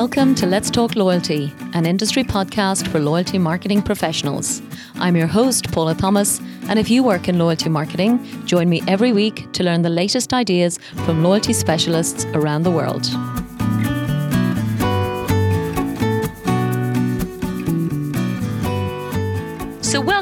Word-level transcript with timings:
Welcome 0.00 0.34
to 0.36 0.46
Let's 0.46 0.70
Talk 0.70 0.96
Loyalty, 0.96 1.52
an 1.74 1.84
industry 1.84 2.24
podcast 2.24 2.88
for 2.88 2.98
loyalty 2.98 3.36
marketing 3.36 3.82
professionals. 3.82 4.62
I'm 4.94 5.14
your 5.14 5.26
host, 5.26 5.70
Paula 5.72 5.94
Thomas, 5.94 6.40
and 6.70 6.78
if 6.78 6.88
you 6.88 7.02
work 7.02 7.28
in 7.28 7.38
loyalty 7.38 7.68
marketing, 7.68 8.18
join 8.46 8.70
me 8.70 8.82
every 8.88 9.12
week 9.12 9.52
to 9.52 9.62
learn 9.62 9.82
the 9.82 9.90
latest 9.90 10.32
ideas 10.32 10.78
from 11.04 11.22
loyalty 11.22 11.52
specialists 11.52 12.24
around 12.32 12.62
the 12.62 12.70
world. 12.70 13.04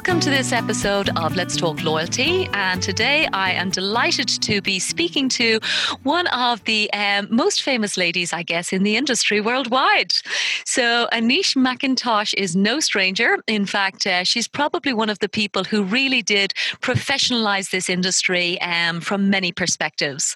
Welcome 0.08 0.20
to 0.20 0.30
this 0.30 0.52
episode 0.52 1.10
of 1.18 1.36
Let's 1.36 1.54
Talk 1.54 1.84
Loyalty. 1.84 2.48
And 2.54 2.82
today 2.82 3.28
I 3.34 3.50
am 3.50 3.68
delighted 3.68 4.26
to 4.26 4.62
be 4.62 4.78
speaking 4.78 5.28
to 5.28 5.60
one 6.02 6.26
of 6.28 6.64
the 6.64 6.90
um, 6.94 7.28
most 7.30 7.62
famous 7.62 7.98
ladies, 7.98 8.32
I 8.32 8.42
guess, 8.42 8.72
in 8.72 8.84
the 8.84 8.96
industry 8.96 9.42
worldwide. 9.42 10.14
So, 10.64 11.08
Anish 11.12 11.56
McIntosh 11.56 12.32
is 12.38 12.56
no 12.56 12.80
stranger. 12.80 13.36
In 13.46 13.66
fact, 13.66 14.06
uh, 14.06 14.24
she's 14.24 14.48
probably 14.48 14.94
one 14.94 15.10
of 15.10 15.18
the 15.18 15.28
people 15.28 15.62
who 15.64 15.82
really 15.82 16.22
did 16.22 16.54
professionalize 16.80 17.70
this 17.70 17.90
industry 17.90 18.58
um, 18.62 19.02
from 19.02 19.28
many 19.28 19.52
perspectives. 19.52 20.34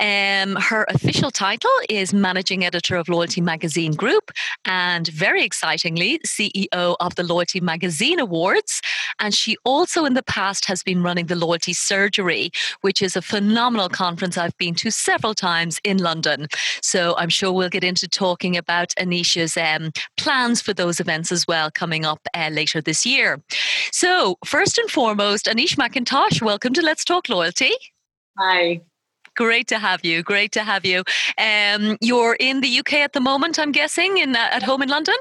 Um, 0.00 0.56
her 0.56 0.86
official 0.88 1.30
title 1.30 1.70
is 1.88 2.12
Managing 2.12 2.64
Editor 2.64 2.96
of 2.96 3.08
Loyalty 3.08 3.40
Magazine 3.40 3.92
Group 3.92 4.32
and, 4.64 5.06
very 5.06 5.44
excitingly, 5.44 6.18
CEO 6.26 6.96
of 6.98 7.14
the 7.14 7.22
Loyalty 7.22 7.60
Magazine 7.60 8.18
Awards 8.18 8.82
and 9.20 9.34
she 9.34 9.56
also 9.64 10.04
in 10.04 10.14
the 10.14 10.22
past 10.22 10.66
has 10.66 10.82
been 10.82 11.02
running 11.02 11.26
the 11.26 11.36
Loyalty 11.36 11.72
Surgery, 11.72 12.50
which 12.80 13.02
is 13.02 13.16
a 13.16 13.22
phenomenal 13.22 13.88
conference 13.88 14.36
I've 14.36 14.56
been 14.58 14.74
to 14.76 14.90
several 14.90 15.34
times 15.34 15.80
in 15.84 15.98
London. 15.98 16.48
So 16.82 17.14
I'm 17.16 17.28
sure 17.28 17.52
we'll 17.52 17.68
get 17.68 17.84
into 17.84 18.08
talking 18.08 18.56
about 18.56 18.90
Anisha's 18.98 19.56
um, 19.56 19.92
plans 20.16 20.60
for 20.60 20.72
those 20.72 21.00
events 21.00 21.32
as 21.32 21.46
well 21.46 21.70
coming 21.70 22.04
up 22.04 22.20
uh, 22.34 22.50
later 22.52 22.80
this 22.80 23.04
year. 23.04 23.42
So, 23.92 24.36
first 24.44 24.78
and 24.78 24.90
foremost, 24.90 25.46
Anish 25.46 25.76
McIntosh, 25.76 26.42
welcome 26.42 26.72
to 26.74 26.82
Let's 26.82 27.04
Talk 27.04 27.28
Loyalty. 27.28 27.72
Hi. 28.38 28.80
Great 29.36 29.66
to 29.68 29.78
have 29.78 30.04
you. 30.04 30.22
Great 30.22 30.52
to 30.52 30.62
have 30.62 30.84
you. 30.84 31.02
Um, 31.38 31.96
you're 32.00 32.36
in 32.38 32.60
the 32.60 32.78
UK 32.78 32.94
at 32.94 33.12
the 33.12 33.20
moment, 33.20 33.58
I'm 33.58 33.72
guessing, 33.72 34.18
in 34.18 34.36
uh, 34.36 34.48
at 34.52 34.62
home 34.62 34.82
in 34.82 34.88
London. 34.88 35.16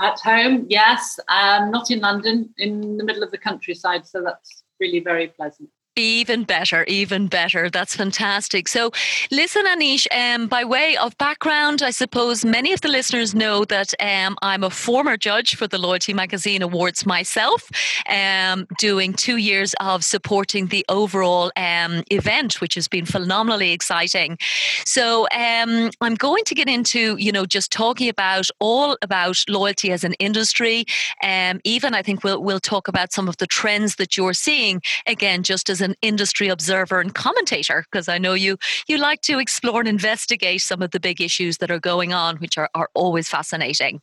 At 0.00 0.20
home, 0.20 0.66
yes. 0.68 1.18
Um, 1.28 1.70
not 1.70 1.90
in 1.90 2.00
London, 2.00 2.54
in 2.58 2.96
the 2.96 3.04
middle 3.04 3.22
of 3.22 3.30
the 3.30 3.38
countryside. 3.38 4.06
So 4.06 4.22
that's 4.22 4.62
really 4.78 5.00
very 5.00 5.28
pleasant. 5.28 5.68
Even 5.98 6.44
better, 6.44 6.84
even 6.84 7.26
better. 7.26 7.68
That's 7.68 7.96
fantastic. 7.96 8.68
So, 8.68 8.92
listen, 9.32 9.66
Anish, 9.66 10.06
um, 10.16 10.46
by 10.46 10.62
way 10.62 10.96
of 10.96 11.18
background, 11.18 11.82
I 11.82 11.90
suppose 11.90 12.44
many 12.44 12.72
of 12.72 12.82
the 12.82 12.88
listeners 12.88 13.34
know 13.34 13.64
that 13.64 13.92
um, 14.00 14.36
I'm 14.40 14.62
a 14.62 14.70
former 14.70 15.16
judge 15.16 15.56
for 15.56 15.66
the 15.66 15.76
Loyalty 15.76 16.14
Magazine 16.14 16.62
Awards 16.62 17.04
myself, 17.04 17.68
um, 18.08 18.68
doing 18.78 19.12
two 19.12 19.38
years 19.38 19.74
of 19.80 20.04
supporting 20.04 20.68
the 20.68 20.86
overall 20.88 21.50
um, 21.56 22.04
event, 22.12 22.60
which 22.60 22.76
has 22.76 22.86
been 22.86 23.04
phenomenally 23.04 23.72
exciting. 23.72 24.38
So, 24.84 25.26
um, 25.34 25.90
I'm 26.00 26.14
going 26.14 26.44
to 26.44 26.54
get 26.54 26.68
into, 26.68 27.16
you 27.16 27.32
know, 27.32 27.44
just 27.44 27.72
talking 27.72 28.08
about 28.08 28.48
all 28.60 28.96
about 29.02 29.42
loyalty 29.48 29.90
as 29.90 30.04
an 30.04 30.12
industry. 30.20 30.84
Um, 31.24 31.60
even 31.64 31.92
I 31.92 32.02
think 32.02 32.22
we'll 32.22 32.40
we'll 32.40 32.60
talk 32.60 32.86
about 32.86 33.12
some 33.12 33.28
of 33.28 33.38
the 33.38 33.48
trends 33.48 33.96
that 33.96 34.16
you're 34.16 34.32
seeing. 34.32 34.80
Again, 35.04 35.42
just 35.42 35.68
as 35.68 35.80
a 35.80 35.87
an 35.88 35.96
industry 36.02 36.48
observer 36.48 37.00
and 37.00 37.14
commentator 37.14 37.84
because 37.90 38.08
I 38.08 38.18
know 38.18 38.34
you 38.34 38.56
you 38.86 38.98
like 38.98 39.22
to 39.22 39.38
explore 39.38 39.80
and 39.80 39.88
investigate 39.88 40.60
some 40.60 40.82
of 40.82 40.90
the 40.90 41.00
big 41.00 41.20
issues 41.20 41.58
that 41.58 41.70
are 41.70 41.80
going 41.80 42.12
on, 42.12 42.36
which 42.36 42.56
are, 42.58 42.70
are 42.74 42.90
always 42.94 43.28
fascinating. 43.28 44.00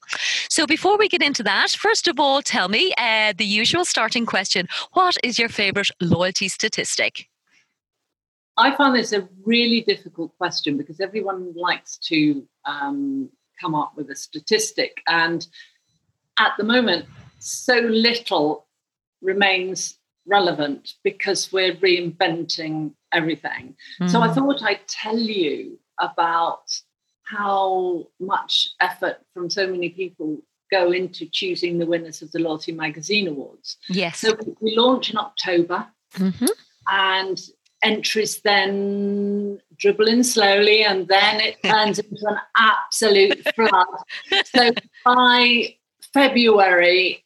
So 0.49 0.65
before 0.65 0.97
we 0.97 1.07
get 1.07 1.21
into 1.21 1.43
that, 1.43 1.71
first 1.71 2.07
of 2.07 2.19
all, 2.19 2.41
tell 2.41 2.67
me 2.67 2.93
uh, 2.97 3.33
the 3.37 3.45
usual 3.45 3.85
starting 3.85 4.25
question: 4.25 4.67
What 4.93 5.15
is 5.23 5.39
your 5.39 5.49
favorite 5.49 5.89
loyalty 6.01 6.47
statistic? 6.47 7.27
I 8.57 8.75
find 8.75 8.95
this 8.95 9.11
a 9.11 9.27
really 9.45 9.81
difficult 9.81 10.35
question 10.37 10.77
because 10.77 11.01
everyone 11.01 11.53
likes 11.55 11.97
to 12.09 12.47
um, 12.63 13.29
come 13.59 13.75
up 13.75 13.93
with 13.95 14.09
a 14.09 14.15
statistic, 14.15 15.01
and 15.07 15.45
at 16.39 16.53
the 16.57 16.63
moment, 16.63 17.05
so 17.39 17.79
little 17.79 18.65
remains 19.21 19.99
relevant 20.27 20.93
because 21.03 21.51
we're 21.51 21.75
reinventing 21.75 22.93
everything. 23.13 23.75
Mm. 24.01 24.09
So 24.09 24.21
I 24.21 24.27
hmm. 24.27 24.33
thought 24.33 24.63
I'd 24.63 24.87
tell 24.87 25.17
you 25.17 25.79
about 25.99 26.63
how 27.23 28.07
much 28.19 28.69
effort 28.81 29.17
from 29.33 29.49
so 29.49 29.67
many 29.67 29.89
people 29.89 30.39
go 30.71 30.91
into 30.91 31.27
choosing 31.27 31.77
the 31.77 31.85
winners 31.85 32.21
of 32.21 32.31
the 32.31 32.39
Loyalty 32.39 32.71
Magazine 32.71 33.27
Awards. 33.27 33.77
Yes. 33.89 34.19
So 34.19 34.35
we 34.61 34.75
launch 34.75 35.09
in 35.11 35.17
October 35.17 35.87
mm-hmm. 36.15 36.45
and 36.87 37.41
entries 37.83 38.41
then 38.41 39.59
dribble 39.77 40.07
in 40.07 40.23
slowly 40.23 40.83
and 40.83 41.07
then 41.07 41.39
it 41.39 41.57
turns 41.63 41.99
into 41.99 42.25
an 42.27 42.37
absolute 42.57 43.43
flood. 43.55 43.87
so 44.45 44.71
by 45.03 45.75
February, 46.13 47.23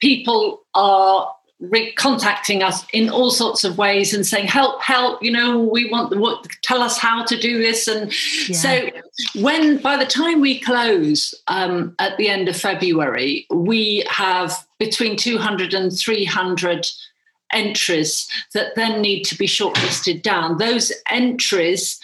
people 0.00 0.62
are 0.74 1.34
re- 1.60 1.92
contacting 1.92 2.62
us 2.62 2.84
in 2.92 3.08
all 3.08 3.30
sorts 3.30 3.64
of 3.64 3.78
ways 3.78 4.14
and 4.14 4.26
saying, 4.26 4.48
"Help, 4.48 4.82
help! 4.82 5.22
You 5.22 5.30
know, 5.30 5.58
we 5.58 5.88
want 5.90 6.10
the 6.10 6.18
what? 6.18 6.46
Tell 6.62 6.82
us 6.82 6.98
how 6.98 7.24
to 7.24 7.38
do 7.38 7.58
this." 7.58 7.86
And 7.86 8.12
yeah. 8.48 8.56
so, 8.56 8.90
when 9.40 9.78
by 9.78 9.96
the 9.96 10.06
time 10.06 10.40
we 10.40 10.58
close 10.60 11.34
um, 11.48 11.94
at 11.98 12.16
the 12.16 12.28
end 12.28 12.48
of 12.48 12.56
February, 12.56 13.46
we 13.50 14.04
have 14.08 14.66
between 14.78 15.16
200 15.16 15.74
and 15.74 15.96
300 15.96 16.88
entries 17.52 18.28
that 18.54 18.74
then 18.76 19.00
need 19.00 19.24
to 19.24 19.36
be 19.36 19.46
shortlisted 19.46 20.22
down. 20.22 20.58
Those 20.58 20.92
entries 21.10 22.00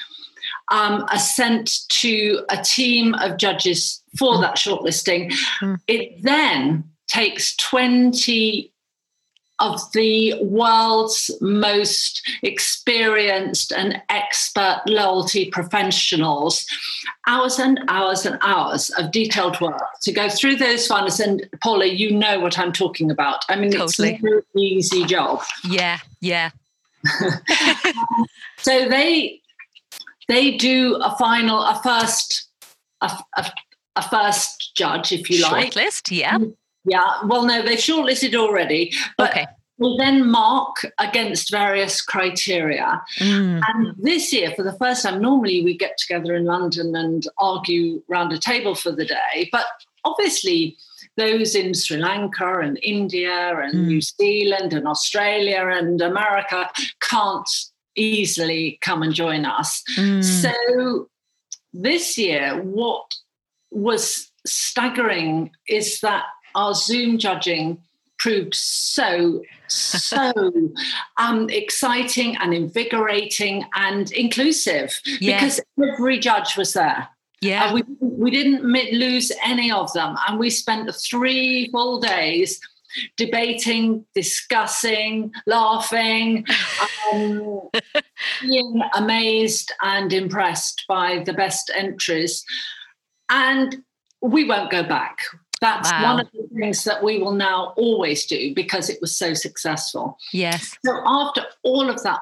um, 0.70 1.06
are 1.10 1.18
sent 1.18 1.88
to 1.88 2.44
a 2.50 2.62
team 2.62 3.14
of 3.14 3.36
judges 3.36 4.02
for 4.18 4.34
mm. 4.34 4.40
that 4.42 4.56
shortlisting. 4.56 5.32
Mm. 5.62 5.78
It 5.86 6.22
then 6.22 6.84
takes 7.06 7.56
20 7.56 8.72
of 9.58 9.80
the 9.92 10.34
world's 10.42 11.30
most 11.40 12.22
experienced 12.42 13.72
and 13.72 14.00
expert 14.08 14.82
loyalty 14.86 15.50
professionals, 15.50 16.66
hours 17.26 17.58
and 17.58 17.80
hours 17.88 18.26
and 18.26 18.38
hours 18.42 18.90
of 18.98 19.10
detailed 19.10 19.60
work 19.60 19.80
to 20.02 20.12
go 20.12 20.28
through 20.28 20.56
those 20.56 20.86
finals. 20.86 21.20
And 21.20 21.48
Paula, 21.62 21.86
you 21.86 22.10
know 22.10 22.40
what 22.40 22.58
I'm 22.58 22.72
talking 22.72 23.10
about. 23.10 23.44
I 23.48 23.56
mean, 23.56 23.72
totally. 23.72 24.14
it's 24.14 24.22
no 24.22 24.42
easy 24.60 25.04
job. 25.04 25.42
Yeah, 25.64 26.00
yeah. 26.20 26.50
so 28.58 28.88
they 28.88 29.40
they 30.28 30.56
do 30.56 30.96
a 30.96 31.16
final, 31.16 31.62
a 31.62 31.80
first, 31.82 32.48
a, 33.00 33.10
a, 33.36 33.52
a 33.96 34.02
first 34.02 34.74
judge, 34.76 35.12
if 35.12 35.30
you 35.30 35.42
like. 35.42 35.72
Shortlist, 35.72 36.16
yeah. 36.16 36.38
Mm-hmm. 36.38 36.50
Yeah, 36.86 37.18
well, 37.24 37.44
no, 37.44 37.62
they've 37.62 37.78
shortlisted 37.78 38.34
already. 38.34 38.92
But 39.18 39.30
okay. 39.30 39.46
We'll 39.78 39.98
then 39.98 40.30
mark 40.30 40.86
against 40.98 41.50
various 41.50 42.00
criteria. 42.00 43.02
Mm. 43.18 43.60
And 43.68 43.94
this 43.98 44.32
year, 44.32 44.52
for 44.56 44.62
the 44.62 44.72
first 44.72 45.02
time, 45.02 45.20
normally 45.20 45.62
we 45.62 45.76
get 45.76 45.98
together 45.98 46.34
in 46.34 46.46
London 46.46 46.96
and 46.96 47.26
argue 47.38 48.02
round 48.08 48.32
a 48.32 48.38
table 48.38 48.74
for 48.74 48.90
the 48.90 49.04
day. 49.04 49.50
But 49.52 49.66
obviously, 50.02 50.78
those 51.18 51.54
in 51.54 51.74
Sri 51.74 51.98
Lanka 51.98 52.60
and 52.60 52.78
India 52.82 53.60
and 53.60 53.74
mm. 53.74 53.86
New 53.86 54.00
Zealand 54.00 54.72
and 54.72 54.88
Australia 54.88 55.68
and 55.70 56.00
America 56.00 56.70
can't 57.00 57.48
easily 57.96 58.78
come 58.80 59.02
and 59.02 59.12
join 59.12 59.44
us. 59.44 59.82
Mm. 59.98 60.24
So 60.24 61.08
this 61.74 62.16
year, 62.16 62.62
what 62.62 63.14
was 63.70 64.30
staggering 64.46 65.50
is 65.68 66.00
that 66.00 66.24
our 66.56 66.74
Zoom 66.74 67.18
judging 67.18 67.78
proved 68.18 68.54
so 68.54 69.42
so 69.68 70.32
um, 71.18 71.48
exciting 71.50 72.36
and 72.36 72.54
invigorating 72.54 73.64
and 73.74 74.10
inclusive 74.12 75.00
yeah. 75.20 75.38
because 75.38 75.60
every 75.92 76.18
judge 76.18 76.56
was 76.56 76.72
there. 76.72 77.08
Yeah. 77.40 77.66
Uh, 77.66 77.74
we, 77.74 77.82
we 78.00 78.30
didn't 78.30 78.64
lose 78.64 79.30
any 79.44 79.70
of 79.70 79.92
them. 79.92 80.16
And 80.26 80.38
we 80.38 80.50
spent 80.50 80.90
three 80.94 81.68
full 81.70 82.00
days 82.00 82.60
debating 83.16 84.06
discussing 84.14 85.30
laughing 85.46 86.46
um, 87.12 87.68
being 88.40 88.80
amazed 88.94 89.70
and 89.82 90.12
impressed 90.12 90.84
by 90.88 91.22
the 91.26 91.34
best 91.34 91.70
entries. 91.76 92.44
And 93.28 93.82
we 94.22 94.44
won't 94.44 94.70
go 94.70 94.82
back 94.82 95.18
that's 95.60 95.90
wow. 95.90 96.14
one 96.14 96.20
of 96.20 96.28
the 96.32 96.48
things 96.54 96.84
that 96.84 97.02
we 97.02 97.18
will 97.18 97.32
now 97.32 97.72
always 97.76 98.26
do 98.26 98.54
because 98.54 98.90
it 98.90 99.00
was 99.00 99.16
so 99.16 99.34
successful. 99.34 100.18
Yes. 100.32 100.76
So 100.84 101.00
after 101.04 101.44
all 101.62 101.88
of 101.88 102.02
that 102.02 102.20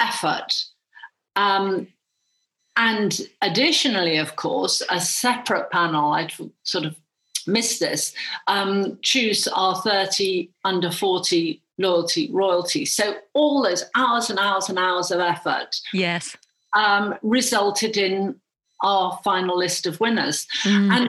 effort, 0.00 0.64
um, 1.36 1.88
and 2.76 3.20
additionally, 3.42 4.16
of 4.16 4.36
course, 4.36 4.82
a 4.88 5.00
separate 5.00 5.70
panel, 5.70 6.12
I'd 6.12 6.32
sort 6.62 6.86
of 6.86 6.96
missed 7.46 7.80
this, 7.80 8.14
um, 8.46 8.98
choose 9.02 9.46
our 9.48 9.76
30 9.76 10.50
under 10.64 10.90
40 10.90 11.60
loyalty 11.78 12.30
royalty. 12.32 12.84
So 12.84 13.16
all 13.34 13.62
those 13.62 13.84
hours 13.94 14.30
and 14.30 14.38
hours 14.38 14.68
and 14.68 14.78
hours 14.78 15.10
of 15.10 15.20
effort. 15.20 15.80
Yes. 15.92 16.36
Um, 16.74 17.14
resulted 17.22 17.98
in 17.98 18.40
our 18.82 19.18
final 19.22 19.58
list 19.58 19.86
of 19.86 20.00
winners. 20.00 20.46
Mm. 20.62 20.92
And 20.92 21.08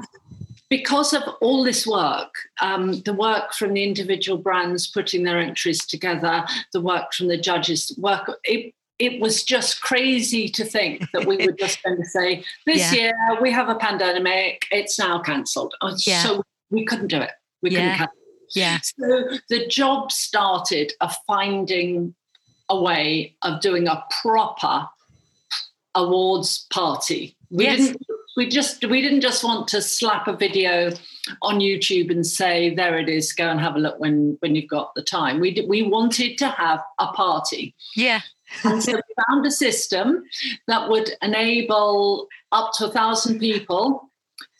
because 0.74 1.14
of 1.14 1.22
all 1.40 1.64
this 1.64 1.86
work, 1.86 2.34
um, 2.60 3.00
the 3.02 3.14
work 3.14 3.54
from 3.54 3.76
the 3.76 3.84
individual 3.84 4.40
brands 4.40 4.88
putting 4.88 5.22
their 5.22 5.38
entries 5.38 5.86
together, 5.86 6.44
the 6.72 6.82
work 6.82 7.14
from 7.14 7.28
the 7.28 7.38
judges, 7.38 7.96
work, 8.00 8.32
it, 8.44 8.74
it 8.98 9.22
was 9.22 9.44
just 9.44 9.84
crazy 9.84 10.50
to 10.50 10.66
think 10.66 11.06
that 11.12 11.28
we 11.28 11.38
were 11.38 11.52
just 11.52 11.84
going 11.84 11.98
to 12.02 12.06
say, 12.06 12.44
this 12.66 12.92
yeah. 12.92 13.00
year 13.00 13.14
we 13.40 13.52
have 13.52 13.70
a 13.70 13.76
pandemic, 13.76 14.66
it's 14.72 14.98
now 14.98 15.22
cancelled. 15.22 15.76
Oh, 15.82 15.96
yeah. 16.08 16.24
So 16.24 16.42
we 16.72 16.86
couldn't 16.86 17.10
do 17.10 17.22
it. 17.22 17.34
We 17.62 17.70
yeah. 17.70 17.80
couldn't 17.80 17.98
cancel. 17.98 18.18
Yeah. 18.56 18.80
So 18.82 19.38
the 19.50 19.68
job 19.68 20.12
started 20.12 20.94
of 21.02 21.14
finding 21.28 22.16
a 22.68 22.82
way 22.82 23.36
of 23.44 23.62
doing 23.62 23.88
a 23.88 24.04
proper 24.24 24.90
awards 25.94 26.66
party. 26.72 27.38
We 27.52 27.66
yes. 27.66 27.78
didn't 27.78 28.02
we 28.36 28.48
just 28.48 28.84
we 28.86 29.02
didn't 29.02 29.22
just 29.22 29.44
want 29.44 29.68
to 29.70 29.82
slap 29.82 30.28
a 30.28 30.36
video 30.36 30.92
on 31.42 31.60
YouTube 31.60 32.12
and 32.12 32.26
say 32.26 32.74
there 32.74 32.98
it 32.98 33.10
is 33.10 33.34
go 33.34 33.48
and 33.48 33.60
have 33.60 33.76
a 33.76 33.80
look 33.80 34.00
when 34.00 34.38
when 34.40 34.56
you've 34.56 34.70
got 34.70 34.94
the 34.96 35.04
time. 35.04 35.40
We 35.40 35.54
did, 35.54 35.70
we 35.70 35.84
wanted 35.84 36.38
to 36.40 36.48
have 36.48 36.82
a 37.00 37.08
party. 37.08 37.76
Yeah. 37.96 38.22
And 38.64 38.84
so 38.84 38.94
we 38.94 39.02
found 39.28 39.46
a 39.46 39.52
system 39.52 40.24
that 40.68 40.90
would 40.90 41.12
enable 41.22 42.28
up 42.52 42.72
to 42.78 42.88
a 42.88 42.92
thousand 42.92 43.40
people 43.40 44.10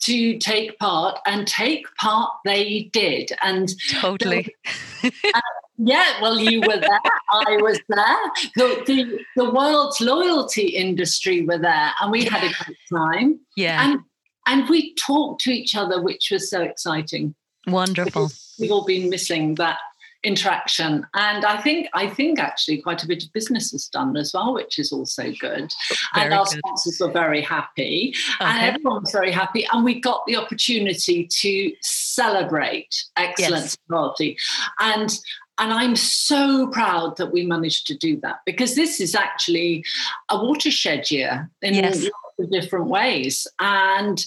to 0.02 0.38
take 0.38 0.78
part 0.78 1.18
and 1.26 1.46
take 1.46 1.86
part 1.96 2.30
they 2.44 2.90
did. 2.92 3.32
And 3.42 3.72
totally. 3.90 4.54
uh, 5.04 5.40
yeah 5.78 6.20
well 6.20 6.38
you 6.38 6.60
were 6.60 6.78
there. 6.78 7.00
I 7.32 7.56
was 7.60 7.80
there. 7.88 8.50
The, 8.56 8.84
the, 8.86 9.18
the 9.36 9.50
world's 9.50 10.00
loyalty 10.00 10.68
industry 10.68 11.42
were 11.42 11.58
there 11.58 11.90
and 12.00 12.10
we 12.12 12.24
had 12.24 12.44
a 12.44 12.52
great 12.64 12.78
time. 12.92 13.40
Yeah. 13.56 13.84
And 13.84 14.00
and 14.46 14.68
we 14.68 14.94
talked 14.94 15.42
to 15.42 15.52
each 15.52 15.74
other 15.74 16.02
which 16.02 16.30
was 16.30 16.50
so 16.50 16.62
exciting. 16.62 17.34
Wonderful. 17.66 18.30
We've 18.58 18.70
all 18.70 18.84
been 18.84 19.08
missing 19.08 19.54
that 19.56 19.78
interaction. 20.22 21.06
And 21.14 21.44
i 21.44 21.60
think 21.60 21.88
i 21.92 22.08
think 22.08 22.38
actually 22.38 22.80
quite 22.80 23.02
a 23.02 23.06
bit 23.06 23.22
of 23.22 23.32
business 23.34 23.74
is 23.74 23.88
done 23.88 24.16
as 24.16 24.32
well 24.32 24.54
which 24.54 24.78
is 24.78 24.90
also 24.90 25.24
good. 25.38 25.70
Very 26.14 26.26
and 26.26 26.34
our 26.34 26.44
good. 26.44 26.58
sponsors 26.58 26.98
were 27.00 27.12
very 27.12 27.42
happy. 27.42 28.14
Okay. 28.40 28.50
and 28.50 28.62
everyone 28.62 29.02
was 29.02 29.12
very 29.12 29.32
happy. 29.32 29.66
And 29.72 29.84
we 29.84 30.00
got 30.00 30.24
the 30.26 30.36
opportunity 30.36 31.26
to 31.26 31.72
celebrate 31.82 33.04
excellence 33.16 33.76
yes. 33.76 33.78
quality 33.88 34.38
and 34.80 35.18
and 35.58 35.72
I'm 35.72 35.96
so 35.96 36.66
proud 36.68 37.16
that 37.16 37.32
we 37.32 37.46
managed 37.46 37.86
to 37.88 37.96
do 37.96 38.18
that 38.20 38.40
because 38.44 38.74
this 38.74 39.00
is 39.00 39.14
actually 39.14 39.84
a 40.30 40.42
watershed 40.42 41.10
year 41.10 41.48
in 41.62 41.74
yes. 41.74 42.02
lots 42.02 42.38
of 42.38 42.50
different 42.50 42.86
ways. 42.86 43.46
And 43.60 44.24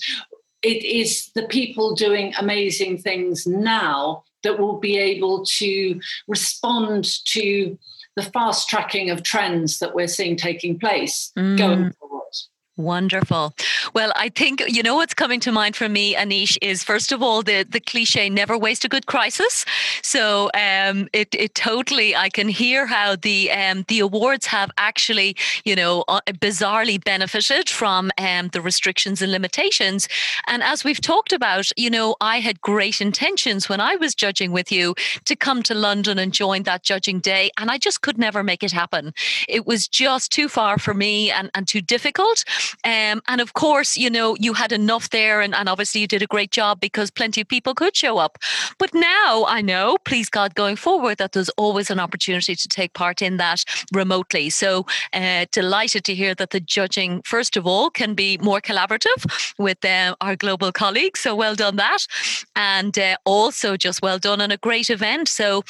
it 0.62 0.84
is 0.84 1.30
the 1.36 1.48
people 1.48 1.96
doing 1.96 2.34
amazing 2.40 3.00
things 3.00 3.46
now 3.46 4.24
that 4.44 4.60
will 4.60 4.80
be 4.80 4.98
able 4.98 5.46
to 5.46 6.00
respond 6.28 7.06
to 7.26 7.78
the 8.16 8.24
fast 8.24 8.70
tracking 8.70 9.10
of 9.10 9.24
trends 9.24 9.80
that 9.80 9.94
we're 9.94 10.08
seeing 10.08 10.38
taking 10.38 10.80
place 10.80 11.32
mm. 11.38 11.58
going 11.58 11.92
forward. 11.92 12.24
Wonderful. 12.78 13.56
Well, 13.96 14.14
I 14.16 14.30
think 14.30 14.62
you 14.68 14.84
know 14.84 14.94
what's 14.94 15.16
coming 15.16 15.40
to 15.40 15.52
mind 15.52 15.76
for 15.76 15.90
me, 15.90 16.14
Anish, 16.14 16.60
is 16.62 16.84
first 16.84 17.12
of 17.12 17.24
all 17.24 17.42
the 17.42 17.64
the 17.68 17.80
cliche 17.80 18.30
"never 18.30 18.56
waste 18.56 18.86
a 18.86 18.88
good 18.88 19.08
crisis." 19.08 19.66
So 20.04 20.52
um, 20.54 21.08
it 21.12 21.30
it 21.34 21.56
totally 21.56 22.16
I 22.16 22.30
can 22.30 22.50
hear 22.50 22.86
how 22.86 23.16
the 23.16 23.52
um, 23.52 23.84
the 23.88 24.00
awards 24.00 24.46
have 24.46 24.70
actually 24.78 25.36
you 25.66 25.76
know 25.76 26.04
uh, 26.08 26.22
bizarrely 26.34 27.04
benefited 27.04 27.68
from 27.68 28.12
um, 28.20 28.50
the 28.50 28.62
restrictions 28.62 29.24
and 29.24 29.32
limitations. 29.32 30.08
And 30.46 30.62
as 30.62 30.84
we've 30.84 31.02
talked 31.02 31.34
about, 31.34 31.72
you 31.78 31.90
know, 31.90 32.16
I 32.22 32.40
had 32.42 32.62
great 32.62 33.02
intentions 33.02 33.68
when 33.68 33.82
I 33.82 33.96
was 33.96 34.14
judging 34.14 34.52
with 34.52 34.72
you 34.72 34.94
to 35.26 35.36
come 35.36 35.64
to 35.64 35.74
London 35.74 36.20
and 36.20 36.32
join 36.32 36.62
that 36.64 36.84
judging 36.84 37.22
day, 37.22 37.50
and 37.58 37.72
I 37.72 37.80
just 37.80 38.02
could 38.02 38.20
never 38.20 38.44
make 38.44 38.62
it 38.62 38.72
happen. 38.72 39.16
It 39.50 39.66
was 39.66 39.88
just 39.88 40.32
too 40.32 40.48
far 40.48 40.78
for 40.78 40.94
me 40.94 41.32
and 41.32 41.50
and 41.56 41.68
too 41.68 41.82
difficult. 41.82 42.44
Um, 42.84 43.22
and 43.28 43.42
of 43.42 43.54
course, 43.54 43.98
you 43.98 44.10
know, 44.10 44.36
you 44.40 44.54
had 44.54 44.72
enough 44.72 45.10
there, 45.10 45.42
and, 45.42 45.54
and 45.56 45.70
obviously 45.70 46.02
you 46.02 46.08
did 46.08 46.22
a 46.22 46.28
great 46.28 46.52
job 46.52 46.80
because 46.80 47.12
plenty 47.12 47.42
of 47.42 47.48
people 47.48 47.74
could 47.74 47.96
show 47.96 48.18
up. 48.18 48.38
But 48.78 48.94
now 48.94 49.46
I 49.48 49.62
know, 49.62 49.98
please 50.06 50.30
God, 50.30 50.56
going 50.56 50.76
forward, 50.76 51.18
that 51.18 51.32
there's 51.32 51.50
always 51.50 51.90
an 51.90 52.00
opportunity 52.00 52.56
to 52.56 52.68
take 52.68 52.94
part 52.94 53.22
in 53.22 53.38
that 53.38 53.64
remotely. 53.94 54.50
So 54.50 54.86
uh, 55.14 55.46
delighted 55.52 56.04
to 56.06 56.16
hear 56.16 56.36
that 56.36 56.52
the 56.52 56.60
judging, 56.60 57.22
first 57.24 57.58
of 57.58 57.66
all, 57.66 57.90
can 57.90 58.14
be 58.14 58.38
more 58.40 58.62
collaborative 58.62 59.54
with 59.58 59.84
uh, 59.84 60.16
our 60.22 60.36
global 60.36 60.72
colleagues. 60.72 61.20
So 61.22 61.36
well 61.36 61.56
done 61.56 61.76
that. 61.78 62.06
And 62.56 62.98
uh, 62.98 63.18
also 63.26 63.78
just 63.78 64.02
well 64.02 64.20
done 64.20 64.42
on 64.42 64.52
a 64.52 64.58
great 64.58 64.90
event. 64.90 65.28
So 65.28 65.64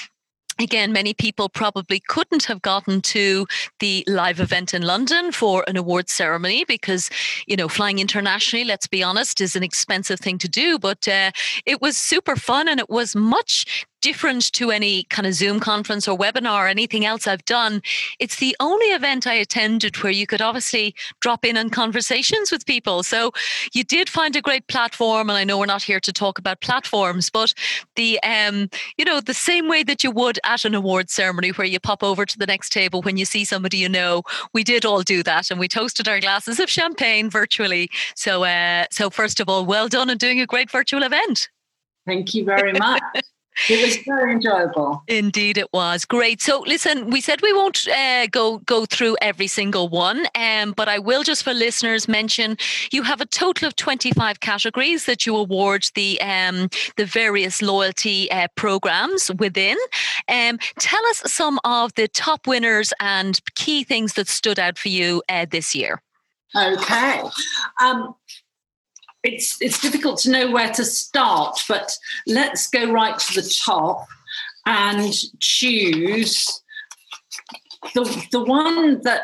Again, 0.59 0.91
many 0.91 1.13
people 1.13 1.49
probably 1.49 1.99
couldn't 1.99 2.45
have 2.45 2.61
gotten 2.61 3.01
to 3.01 3.45
the 3.79 4.03
live 4.07 4.39
event 4.39 4.73
in 4.73 4.81
London 4.81 5.31
for 5.31 5.63
an 5.67 5.77
awards 5.77 6.11
ceremony 6.11 6.65
because, 6.65 7.09
you 7.45 7.55
know, 7.55 7.67
flying 7.67 7.99
internationally, 7.99 8.65
let's 8.65 8.87
be 8.87 9.03
honest, 9.03 9.39
is 9.39 9.55
an 9.55 9.63
expensive 9.63 10.19
thing 10.19 10.37
to 10.39 10.49
do. 10.49 10.79
But 10.79 11.07
uh, 11.07 11.31
it 11.65 11.81
was 11.81 11.97
super 11.97 12.35
fun 12.35 12.67
and 12.67 12.79
it 12.79 12.89
was 12.89 13.15
much 13.15 13.85
different 14.01 14.51
to 14.53 14.71
any 14.71 15.03
kind 15.05 15.27
of 15.27 15.33
Zoom 15.33 15.59
conference 15.59 16.07
or 16.07 16.17
webinar 16.17 16.65
or 16.65 16.67
anything 16.67 17.05
else 17.05 17.27
I've 17.27 17.45
done. 17.45 17.81
It's 18.19 18.37
the 18.37 18.55
only 18.59 18.87
event 18.87 19.27
I 19.27 19.33
attended 19.33 19.97
where 20.03 20.11
you 20.11 20.27
could 20.27 20.41
obviously 20.41 20.95
drop 21.19 21.45
in 21.45 21.57
on 21.57 21.69
conversations 21.69 22.51
with 22.51 22.65
people. 22.65 23.03
So 23.03 23.31
you 23.73 23.83
did 23.83 24.09
find 24.09 24.35
a 24.35 24.41
great 24.41 24.67
platform, 24.67 25.29
and 25.29 25.37
I 25.37 25.43
know 25.43 25.57
we're 25.57 25.65
not 25.65 25.83
here 25.83 25.99
to 25.99 26.13
talk 26.13 26.39
about 26.39 26.61
platforms, 26.61 27.29
but 27.29 27.53
the 27.95 28.21
um, 28.23 28.69
you 28.97 29.05
know, 29.05 29.19
the 29.19 29.33
same 29.33 29.67
way 29.67 29.83
that 29.83 30.03
you 30.03 30.11
would 30.11 30.39
at 30.43 30.65
an 30.65 30.75
award 30.75 31.09
ceremony 31.09 31.49
where 31.49 31.67
you 31.67 31.79
pop 31.79 32.03
over 32.03 32.25
to 32.25 32.37
the 32.37 32.45
next 32.45 32.71
table 32.71 33.01
when 33.01 33.17
you 33.17 33.25
see 33.25 33.45
somebody 33.45 33.77
you 33.77 33.89
know, 33.89 34.23
we 34.53 34.63
did 34.63 34.85
all 34.85 35.01
do 35.01 35.23
that, 35.23 35.51
and 35.51 35.59
we 35.59 35.67
toasted 35.67 36.07
our 36.07 36.19
glasses 36.19 36.59
of 36.59 36.69
champagne 36.69 37.29
virtually. 37.29 37.89
So, 38.15 38.43
uh, 38.43 38.85
so 38.91 39.09
first 39.09 39.39
of 39.39 39.49
all, 39.49 39.65
well 39.65 39.87
done 39.87 40.09
on 40.09 40.17
doing 40.17 40.39
a 40.39 40.45
great 40.45 40.71
virtual 40.71 41.03
event. 41.03 41.49
Thank 42.05 42.33
you 42.33 42.45
very 42.45 42.73
much. 42.73 43.01
It 43.69 43.83
was 43.83 43.97
very 44.05 44.33
enjoyable. 44.33 45.03
Indeed, 45.07 45.57
it 45.57 45.71
was 45.73 46.05
great. 46.05 46.41
So, 46.41 46.63
listen, 46.67 47.09
we 47.09 47.21
said 47.21 47.41
we 47.41 47.53
won't 47.53 47.87
uh, 47.87 48.27
go 48.27 48.59
go 48.59 48.85
through 48.85 49.17
every 49.21 49.47
single 49.47 49.89
one, 49.89 50.27
um, 50.35 50.73
but 50.73 50.87
I 50.87 50.99
will 50.99 51.23
just 51.23 51.43
for 51.43 51.53
listeners 51.53 52.07
mention 52.07 52.57
you 52.91 53.03
have 53.03 53.21
a 53.21 53.25
total 53.25 53.67
of 53.67 53.75
twenty 53.75 54.11
five 54.11 54.39
categories 54.39 55.05
that 55.05 55.25
you 55.25 55.35
award 55.35 55.89
the 55.95 56.21
um, 56.21 56.69
the 56.95 57.05
various 57.05 57.61
loyalty 57.61 58.29
uh, 58.31 58.47
programs 58.55 59.31
within. 59.39 59.77
Um, 60.27 60.59
tell 60.79 61.05
us 61.07 61.23
some 61.25 61.59
of 61.63 61.93
the 61.95 62.07
top 62.07 62.47
winners 62.47 62.93
and 62.99 63.39
key 63.55 63.83
things 63.83 64.13
that 64.13 64.27
stood 64.27 64.59
out 64.59 64.77
for 64.77 64.89
you 64.89 65.23
uh, 65.29 65.45
this 65.49 65.75
year. 65.75 66.01
Okay. 66.55 67.23
Um, 67.81 68.15
it's 69.27 69.61
it's 69.61 69.81
difficult 69.81 70.19
to 70.19 70.31
know 70.31 70.49
where 70.49 70.71
to 70.73 70.85
start, 70.85 71.59
but 71.67 71.91
let's 72.25 72.69
go 72.69 72.91
right 72.91 73.17
to 73.19 73.41
the 73.41 73.55
top 73.65 74.07
and 74.65 75.13
choose 75.39 76.61
the 77.93 78.27
the 78.31 78.43
one 78.43 79.01
that 79.03 79.21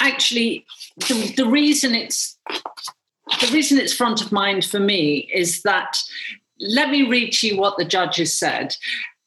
actually 0.00 0.66
the, 1.08 1.32
the 1.36 1.46
reason 1.46 1.94
it's 1.94 2.38
the 3.40 3.50
reason 3.52 3.78
it's 3.78 3.92
front 3.92 4.20
of 4.20 4.32
mind 4.32 4.64
for 4.64 4.80
me 4.80 5.30
is 5.32 5.62
that 5.62 5.96
let 6.60 6.90
me 6.90 7.08
read 7.08 7.32
to 7.32 7.48
you 7.48 7.56
what 7.58 7.76
the 7.76 7.84
judges 7.84 8.32
said. 8.32 8.76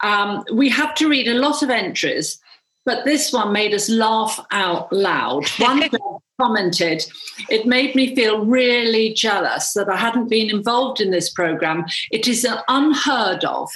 Um, 0.01 0.43
we 0.53 0.69
have 0.69 0.93
to 0.95 1.09
read 1.09 1.27
a 1.27 1.33
lot 1.33 1.63
of 1.63 1.69
entries, 1.69 2.39
but 2.85 3.03
this 3.05 3.33
one 3.33 3.51
made 3.51 3.73
us 3.73 3.89
laugh 3.89 4.39
out 4.51 4.91
loud. 4.93 5.47
One 5.57 5.83
commented, 6.39 7.05
it 7.49 7.65
made 7.65 7.95
me 7.95 8.15
feel 8.15 8.45
really 8.45 9.13
jealous 9.13 9.73
that 9.73 9.89
I 9.89 9.97
hadn't 9.97 10.29
been 10.29 10.49
involved 10.49 11.01
in 11.01 11.11
this 11.11 11.29
program. 11.29 11.85
It 12.11 12.27
is 12.27 12.47
unheard 12.67 13.43
of 13.43 13.69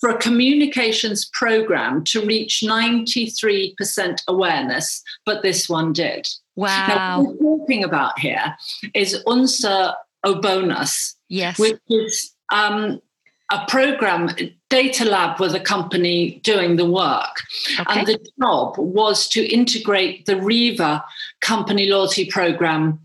for 0.00 0.10
a 0.10 0.18
communications 0.18 1.28
program 1.32 2.04
to 2.04 2.24
reach 2.24 2.62
93% 2.64 4.20
awareness, 4.28 5.02
but 5.24 5.42
this 5.42 5.68
one 5.68 5.92
did. 5.92 6.26
Wow. 6.56 6.86
Now, 6.88 7.22
what 7.22 7.40
we're 7.40 7.58
talking 7.58 7.84
about 7.84 8.18
here 8.18 8.56
is 8.94 9.22
UNSA 9.26 9.94
Obonus, 10.24 11.14
yes. 11.28 11.58
which 11.58 11.80
is 11.88 12.34
um, 12.52 13.00
a 13.50 13.64
program, 13.68 14.30
Data 14.70 15.04
Lab 15.04 15.38
were 15.38 15.48
the 15.48 15.60
company 15.60 16.40
doing 16.42 16.76
the 16.76 16.90
work. 16.90 17.42
Okay. 17.80 18.00
And 18.00 18.06
the 18.06 18.18
job 18.40 18.76
was 18.76 19.28
to 19.28 19.46
integrate 19.46 20.26
the 20.26 20.36
REWE 20.36 21.00
company 21.40 21.86
loyalty 21.86 22.28
program. 22.28 22.98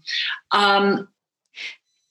Um, 0.51 1.07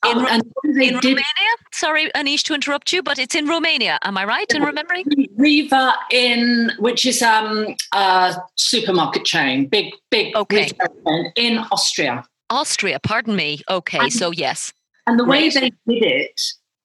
in, 0.06 0.18
and 0.26 0.42
in 0.64 0.78
did, 0.78 1.04
Romania? 1.04 1.24
Sorry, 1.72 2.10
Anish, 2.12 2.42
to 2.44 2.54
interrupt 2.54 2.92
you, 2.92 3.02
but 3.02 3.18
it's 3.18 3.34
in 3.34 3.46
Romania. 3.46 3.98
Am 4.02 4.16
I 4.16 4.24
right 4.24 4.50
in 4.54 4.62
remembering? 4.62 5.04
REWE 5.36 5.92
in, 6.10 6.72
which 6.78 7.04
is 7.04 7.20
um, 7.20 7.74
a 7.92 8.36
supermarket 8.54 9.24
chain, 9.24 9.66
big, 9.66 9.92
big 10.10 10.34
okay. 10.36 10.68
chain 10.68 11.32
in 11.36 11.58
Austria. 11.70 12.24
Austria, 12.48 12.98
pardon 13.00 13.36
me. 13.36 13.60
Okay, 13.68 13.98
and, 13.98 14.12
so 14.12 14.30
yes. 14.30 14.72
And 15.06 15.18
the 15.18 15.24
way 15.24 15.48
right. 15.48 15.54
they 15.54 15.70
did 15.92 16.02
it 16.04 16.40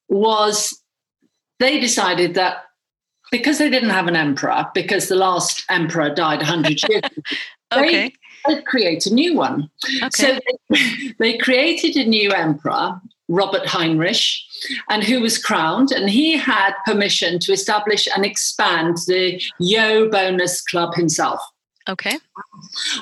was 0.10 0.82
they 1.60 1.80
decided 1.80 2.34
that 2.36 2.66
because 3.32 3.58
they 3.58 3.70
didn't 3.70 3.90
have 3.90 4.08
an 4.08 4.16
emperor, 4.16 4.66
because 4.74 5.08
the 5.08 5.16
last 5.16 5.64
emperor 5.70 6.14
died 6.14 6.40
100 6.40 6.82
years 6.88 7.02
ago, 7.04 7.22
okay. 7.74 8.10
they, 8.48 8.54
would 8.54 8.66
create 8.66 9.06
a 9.08 9.14
new 9.14 9.36
one. 9.36 9.70
Okay. 10.04 10.10
So 10.12 10.40
they, 10.70 11.14
they 11.20 11.38
created 11.38 11.96
a 11.96 12.08
new 12.08 12.32
emperor, 12.32 13.02
Robert 13.28 13.66
Heinrich, 13.66 14.22
and 14.90 15.04
who 15.04 15.20
was 15.20 15.38
crowned, 15.38 15.92
and 15.92 16.10
he 16.10 16.38
had 16.38 16.74
permission 16.86 17.40
to 17.40 17.52
establish 17.52 18.08
and 18.16 18.24
expand 18.24 18.98
the 19.08 19.42
jö 19.60 20.12
Bonus 20.12 20.62
Club 20.62 20.94
himself. 20.94 21.42
Okay. 21.88 22.18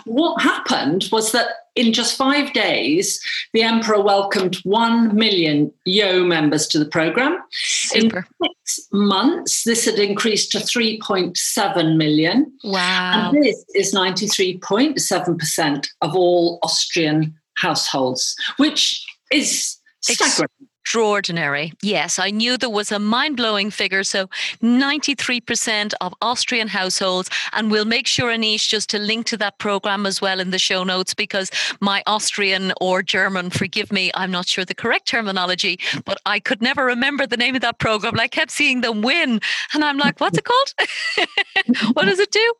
What 0.05 0.41
happened 0.41 1.07
was 1.11 1.31
that 1.31 1.47
in 1.75 1.93
just 1.93 2.17
five 2.17 2.53
days, 2.53 3.21
the 3.53 3.63
emperor 3.63 4.01
welcomed 4.01 4.57
1 4.63 5.15
million 5.15 5.71
jö 5.87 6.27
members 6.27 6.67
to 6.67 6.79
the 6.79 6.85
program. 6.85 7.41
Super. 7.51 8.27
In 8.41 8.49
six 8.65 8.87
months, 8.91 9.63
this 9.63 9.85
had 9.85 9.95
increased 9.95 10.51
to 10.51 10.59
3.7 10.59 11.97
million. 11.97 12.51
Wow. 12.63 13.31
And 13.33 13.43
this 13.43 13.63
is 13.73 13.93
93.7% 13.93 15.87
of 16.01 16.15
all 16.15 16.59
Austrian 16.61 17.35
households, 17.55 18.35
which 18.57 19.05
is 19.31 19.77
staggering 20.01 20.49
extraordinary. 20.83 21.71
Yes, 21.81 22.19
I 22.19 22.29
knew 22.29 22.57
there 22.57 22.69
was 22.69 22.91
a 22.91 22.99
mind 22.99 23.37
blowing 23.37 23.71
figure. 23.71 24.03
So 24.03 24.27
93% 24.61 25.93
of 26.01 26.13
Austrian 26.21 26.67
households, 26.67 27.29
and 27.53 27.71
we'll 27.71 27.85
make 27.85 28.05
sure, 28.05 28.29
Anish, 28.31 28.67
just 28.67 28.89
to 28.89 28.99
link 28.99 29.25
to 29.27 29.37
that 29.37 29.57
program 29.59 30.05
as 30.05 30.19
well 30.21 30.41
in 30.41 30.51
the 30.51 30.59
show 30.59 30.83
notes 30.83 31.13
because 31.13 31.49
my 31.79 32.03
Austrian 32.05 32.73
or 32.81 33.01
German, 33.01 33.49
forgive 33.49 33.93
me, 33.93 34.11
I'm 34.13 34.29
not 34.29 34.47
sure 34.47 34.65
the 34.65 34.75
correct 34.75 35.07
terminology, 35.07 35.79
but 36.03 36.19
I 36.25 36.41
could 36.41 36.61
never 36.61 36.83
remember 36.85 37.25
the 37.25 37.37
name 37.37 37.55
of 37.55 37.61
that 37.61 37.79
program. 37.79 38.19
I 38.19 38.27
kept 38.27 38.51
seeing 38.51 38.81
them 38.81 39.01
win, 39.01 39.39
and 39.73 39.83
I'm 39.85 39.97
like, 39.97 40.19
what's 40.19 40.37
it 40.37 40.43
called? 40.43 40.73
what 41.93 42.05
does 42.05 42.19
it 42.19 42.31
do? 42.31 42.53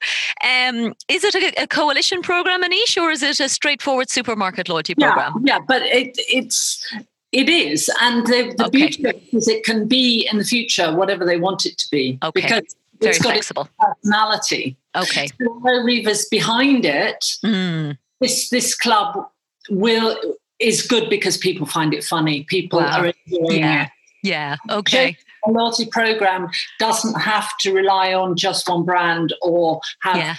Um, 0.44 0.94
is 1.10 1.25
it 1.25 1.36
a, 1.36 1.63
a, 1.63 1.68
coalition 1.68 2.22
program, 2.22 2.63
Anish, 2.63 3.00
or 3.01 3.12
is 3.12 3.22
it 3.22 3.39
a 3.39 3.50
straightforward 3.50 4.10
supermarket 4.10 4.70
loyalty 4.70 4.96
program? 4.96 5.34
Yeah, 5.44 5.56
yeah 5.56 5.60
but 5.68 5.82
it, 5.82 6.15
it's 6.18 6.88
it 7.34 7.50
is, 7.50 7.90
and 8.00 8.25
the, 8.28 8.54
the 8.56 8.68
okay. 8.68 8.78
beauty 8.78 9.04
of 9.06 9.16
it 9.16 9.24
is 9.34 9.48
it 9.48 9.63
can 9.63 9.88
be 9.88 10.28
in 10.32 10.38
the 10.38 10.44
future 10.44 10.96
whatever 10.96 11.25
they 11.25 11.38
want 11.38 11.66
it 11.66 11.78
to 11.80 11.88
be. 11.92 12.20
Okay. 12.24 12.42
Because 12.42 12.75
Very 13.00 13.10
it's 13.10 13.20
got 13.20 13.32
flexible. 13.32 13.63
its 13.63 13.72
personality. 13.80 14.78
Okay. 14.96 15.28
So 15.28 15.60
REWE's 15.63 16.28
behind 16.28 16.86
it. 16.86 17.25
Mm. 17.44 17.98
This 18.22 18.50
this 18.50 18.75
club 18.75 19.28
will 19.70 20.16
is 20.60 20.86
good 20.86 21.10
because 21.10 21.36
people 21.36 21.66
find 21.66 21.94
it 21.94 22.04
funny. 22.04 22.44
People 22.44 22.80
wow. 22.80 23.00
are 23.00 23.06
enjoying 23.25 23.60
yeah. 23.60 23.84
it. 23.86 23.90
Yeah. 24.22 24.56
Okay. 24.70 25.18
A 25.46 25.52
loyalty 25.52 25.88
program 25.88 26.50
doesn't 26.80 27.20
have 27.20 27.58
to 27.62 27.74
rely 27.74 28.13
on 28.13 28.38
just 28.38 28.70
one 28.70 28.86
brand 28.86 29.34
or 29.42 29.82
have 30.02 30.18
yeah 30.18 30.36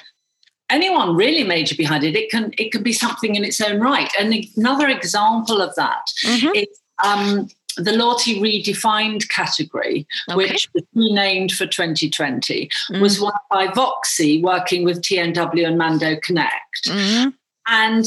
anyone 0.70 1.14
really 1.14 1.44
major 1.44 1.76
behind 1.76 2.04
it. 2.04 2.16
It 2.16 2.30
can 2.30 2.52
it 2.58 2.72
can 2.72 2.82
be 2.82 2.92
something 2.92 3.34
in 3.34 3.44
its 3.44 3.60
own 3.60 3.80
right. 3.80 4.10
And 4.18 4.34
another 4.56 4.88
example 4.88 5.60
of 5.60 5.74
that 5.74 6.06
mm-hmm. 6.24 6.54
is 6.54 6.68
um, 7.02 7.48
the 7.76 7.92
Loyalty 7.92 8.40
Redefined 8.40 9.28
category, 9.28 10.06
okay. 10.30 10.36
which 10.36 10.68
was 10.74 10.84
renamed 10.94 11.52
for 11.52 11.66
2020, 11.66 12.70
mm. 12.92 13.00
was 13.00 13.20
won 13.20 13.32
by 13.50 13.68
VOXI, 13.68 14.42
working 14.42 14.84
with 14.84 15.02
TNW 15.02 15.66
and 15.66 15.78
Mando 15.78 16.16
Connect. 16.22 16.84
Mm. 16.86 17.34
And 17.66 18.04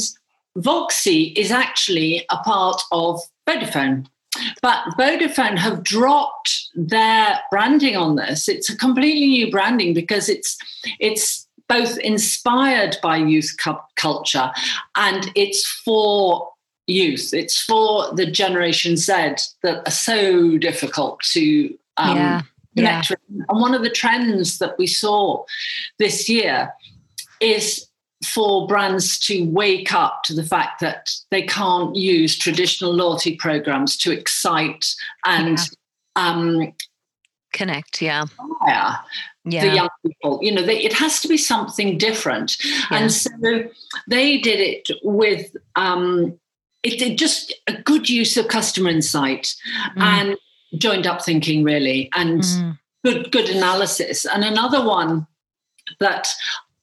VOXI 0.56 1.36
is 1.36 1.50
actually 1.50 2.24
a 2.30 2.38
part 2.38 2.80
of 2.92 3.20
Vodafone. 3.48 4.06
But 4.62 4.84
Vodafone 4.98 5.58
have 5.58 5.82
dropped 5.82 6.68
their 6.74 7.40
branding 7.50 7.96
on 7.96 8.16
this. 8.16 8.48
It's 8.48 8.70
a 8.70 8.76
completely 8.76 9.26
new 9.26 9.50
branding 9.50 9.94
because 9.94 10.28
it's 10.28 10.56
it's 11.00 11.46
both 11.68 11.98
inspired 11.98 12.96
by 13.02 13.16
youth 13.16 13.54
cu- 13.62 13.76
culture 13.96 14.50
and 14.94 15.30
it's 15.34 15.66
for 15.66 16.48
youth. 16.88 17.32
It's 17.32 17.60
for 17.60 18.12
the 18.14 18.26
Generation 18.26 18.96
Z 18.96 19.12
that 19.62 19.86
are 19.86 19.90
so 19.90 20.58
difficult 20.58 21.20
to 21.32 21.78
um, 21.96 22.16
yeah. 22.16 22.42
connect 22.76 23.10
yeah. 23.10 23.16
with. 23.28 23.46
And 23.48 23.60
one 23.60 23.74
of 23.74 23.82
the 23.82 23.90
trends 23.90 24.58
that 24.58 24.76
we 24.78 24.86
saw 24.86 25.44
this 25.98 26.28
year 26.28 26.72
is 27.40 27.86
for 28.24 28.66
brands 28.66 29.18
to 29.20 29.44
wake 29.44 29.92
up 29.92 30.24
to 30.24 30.34
the 30.34 30.42
fact 30.42 30.80
that 30.80 31.10
they 31.30 31.42
can't 31.42 31.94
use 31.94 32.36
traditional 32.36 32.92
loyalty 32.92 33.36
programs 33.36 33.96
to 33.98 34.10
excite 34.10 34.86
and 35.24 35.58
yeah. 35.58 35.64
um, 36.16 36.72
connect. 37.52 38.02
Yeah. 38.02 38.24
Yeah. 38.66 38.96
Yeah. 39.44 39.66
the 39.66 39.74
young 39.74 39.88
people. 40.04 40.40
You 40.42 40.52
know, 40.52 40.62
they, 40.62 40.82
it 40.82 40.92
has 40.92 41.20
to 41.20 41.28
be 41.28 41.36
something 41.36 41.96
different. 41.96 42.56
Yeah. 42.64 42.98
And 42.98 43.12
so 43.12 43.30
they 44.08 44.38
did 44.38 44.60
it 44.60 44.88
with 45.02 45.56
um, 45.76 46.38
it, 46.82 47.18
just 47.18 47.54
a 47.66 47.72
good 47.82 48.08
use 48.08 48.36
of 48.36 48.48
customer 48.48 48.90
insight 48.90 49.54
mm. 49.96 50.02
and 50.02 50.36
joined 50.76 51.06
up 51.06 51.24
thinking 51.24 51.64
really 51.64 52.10
and 52.14 52.42
mm. 52.42 52.78
good 53.04 53.32
good 53.32 53.48
analysis 53.48 54.24
and 54.26 54.44
another 54.44 54.84
one 54.84 55.26
that 56.00 56.28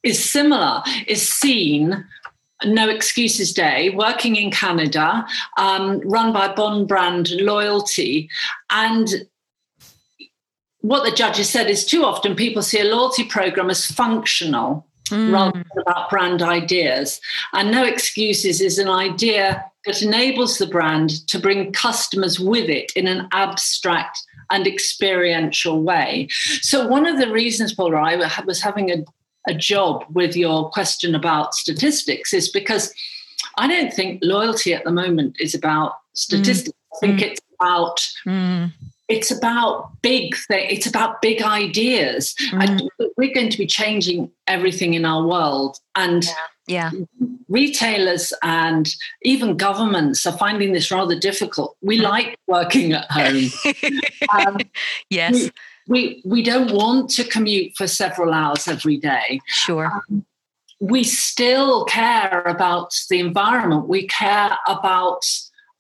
is 0.04 0.24
similar 0.24 0.84
is 1.08 1.28
seen 1.28 2.06
no 2.64 2.90
Excuses 2.90 3.54
Day, 3.54 3.90
working 3.90 4.36
in 4.36 4.50
Canada, 4.50 5.26
um, 5.58 6.00
run 6.06 6.32
by 6.32 6.54
Bond 6.54 6.88
Brand 6.88 7.32
Loyalty. 7.32 8.30
And 8.70 9.28
what 10.80 11.04
the 11.04 11.16
judges 11.16 11.50
said 11.50 11.70
is 11.70 11.86
too 11.86 12.06
often 12.06 12.36
people 12.36 12.62
see 12.62 12.80
a 12.80 12.86
loyalty 12.86 13.26
program 13.26 13.70
as 13.70 13.86
functional 13.86 14.88
mm. 15.10 15.34
rather 15.34 15.52
than 15.52 15.82
about 15.82 16.10
brand 16.10 16.42
ideas. 16.42 17.20
And 17.54 17.72
No 17.72 17.84
Excuses 17.84 18.62
is 18.62 18.78
an 18.78 18.90
idea 18.90 19.66
that 19.86 20.02
enables 20.02 20.58
the 20.58 20.68
brand 20.68 21.28
to 21.28 21.40
bring 21.40 21.72
customers 21.72 22.40
with 22.40 22.70
it 22.70 22.92
in 22.96 23.08
an 23.08 23.28
abstract 23.32 24.20
and 24.50 24.68
experiential 24.68 25.82
way. 25.82 26.28
So, 26.62 26.88
one 26.88 27.06
of 27.06 27.18
the 27.18 27.32
reasons, 27.32 27.74
Paul, 27.74 27.96
I 27.96 28.16
was 28.46 28.62
having 28.62 28.92
a, 28.92 29.04
a 29.48 29.54
job 29.54 30.06
with 30.14 30.36
your 30.36 30.70
question 30.70 31.16
about 31.16 31.56
statistics 31.56 32.34
is 32.34 32.50
because 32.50 32.94
I 33.58 33.68
don't 33.68 33.94
think 33.94 34.20
loyalty 34.24 34.74
at 34.74 34.84
the 34.84 34.92
moment 34.92 35.38
is 35.40 35.56
about 35.56 35.98
statistics. 36.14 36.78
Mm. 36.78 36.98
I 36.98 37.00
think 37.00 37.20
mm. 37.20 37.24
it's 37.24 37.42
about 37.60 38.00
mm. 38.28 38.74
it's 39.08 39.32
about 39.32 40.02
big 40.02 40.36
th- 40.48 40.72
it's 40.72 40.88
about 40.88 41.22
big 41.22 41.42
ideas. 41.42 42.36
Mm. 42.52 42.88
we're 43.18 43.34
going 43.34 43.50
to 43.50 43.58
be 43.58 43.68
changing 43.68 44.32
everything 44.48 44.94
in 44.94 45.06
our 45.06 45.26
world, 45.26 45.80
and 45.96 46.24
yeah 46.24 46.34
yeah. 46.68 46.92
Retailers 47.48 48.34
and 48.42 48.90
even 49.22 49.58
governments 49.58 50.26
are 50.26 50.38
finding 50.38 50.74
this 50.74 50.92
rather 50.92 51.18
difficult. 51.18 51.78
We 51.82 51.98
like 51.98 52.38
working 52.48 52.94
at 52.94 53.10
home. 53.12 53.50
um, 54.48 54.58
yes. 55.10 55.34
We, 55.34 55.52
we, 55.88 56.22
we 56.26 56.44
don't 56.44 56.72
want 56.72 57.12
to 57.12 57.24
commute 57.24 57.76
for 57.76 57.88
several 57.88 58.34
hours 58.34 58.68
every 58.68 58.98
day. 58.98 59.40
Sure. 59.48 59.92
Um, 60.10 60.26
we 60.80 61.04
still 61.04 61.86
care 61.86 62.42
about 62.46 62.94
the 63.10 63.20
environment. 63.20 63.88
We 63.88 64.08
care 64.08 64.58
about 64.68 65.24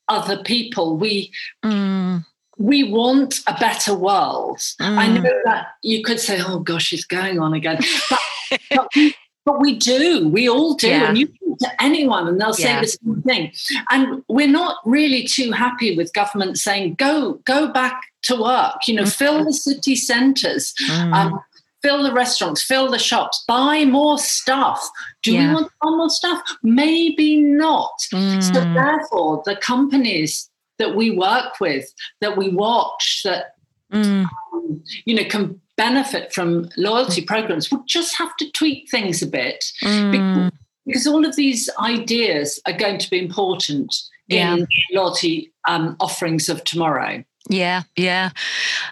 other 0.07 0.41
people. 0.43 0.97
We 0.97 1.31
mm. 1.63 2.23
we 2.57 2.83
want 2.83 3.39
a 3.47 3.57
better 3.59 3.93
world. 3.93 4.59
Mm. 4.81 4.97
I 4.97 5.07
know 5.07 5.41
that 5.45 5.67
you 5.81 6.03
could 6.03 6.19
say, 6.19 6.41
"Oh 6.41 6.59
gosh, 6.59 6.93
it's 6.93 7.05
going 7.05 7.39
on 7.39 7.53
again," 7.53 7.79
but, 8.09 8.61
but 8.71 8.87
we, 8.95 9.15
but 9.45 9.61
we 9.61 9.75
do. 9.75 10.27
We 10.27 10.49
all 10.49 10.73
do. 10.73 10.89
Yeah. 10.89 11.07
And 11.07 11.17
you 11.17 11.27
talk 11.27 11.59
to 11.59 11.83
anyone 11.83 12.27
and 12.27 12.41
they'll 12.41 12.53
say 12.53 12.63
yeah. 12.63 12.81
the 12.81 12.87
same 12.87 13.21
thing. 13.21 13.51
And 13.91 14.23
we're 14.27 14.47
not 14.47 14.77
really 14.85 15.23
too 15.23 15.51
happy 15.51 15.95
with 15.95 16.13
government 16.13 16.57
saying, 16.57 16.95
go, 16.95 17.33
go 17.45 17.71
back 17.71 18.01
to 18.23 18.41
work, 18.41 18.87
you 18.87 18.95
know, 18.95 19.03
mm-hmm. 19.03 19.11
fill 19.11 19.45
the 19.45 19.53
city 19.53 19.95
centres. 19.95 20.73
Mm. 20.89 21.13
Um, 21.13 21.39
fill 21.83 22.01
the 22.01 22.11
restaurants, 22.11 22.63
fill 22.63 22.89
the 22.89 22.97
shops, 22.97 23.43
buy 23.47 23.85
more 23.85 24.17
stuff. 24.17 24.89
Do 25.21 25.33
yeah. 25.33 25.49
we 25.49 25.53
want 25.53 25.71
more 25.83 26.09
stuff? 26.09 26.41
Maybe 26.63 27.37
not. 27.37 27.93
Mm. 28.11 28.41
So 28.41 28.61
therefore, 28.73 29.43
the 29.45 29.55
companies 29.57 30.49
that 30.79 30.95
we 30.95 31.11
work 31.11 31.59
with, 31.59 31.93
that 32.21 32.35
we 32.35 32.49
watch, 32.49 33.21
that 33.23 33.53
mm. 33.93 34.25
um, 34.53 34.83
you 35.05 35.13
know, 35.13 35.25
can 35.25 35.61
benefit 35.77 36.33
from 36.33 36.69
loyalty 36.77 37.21
programs 37.21 37.69
will 37.69 37.83
just 37.87 38.17
have 38.17 38.35
to 38.37 38.49
tweak 38.51 38.89
things 38.89 39.21
a 39.21 39.27
bit 39.27 39.63
mm. 39.83 40.11
because, 40.11 40.51
because, 40.85 41.07
all 41.07 41.25
of 41.25 41.35
these 41.35 41.69
ideas 41.79 42.59
are 42.65 42.73
going 42.73 42.97
to 42.97 43.09
be 43.09 43.19
important 43.19 43.93
yeah. 44.27 44.55
in 44.55 44.67
loyalty 44.93 45.51
um, 45.67 45.95
offerings 45.99 46.49
of 46.49 46.63
tomorrow. 46.63 47.23
Yeah, 47.47 47.83
yeah. 47.95 48.31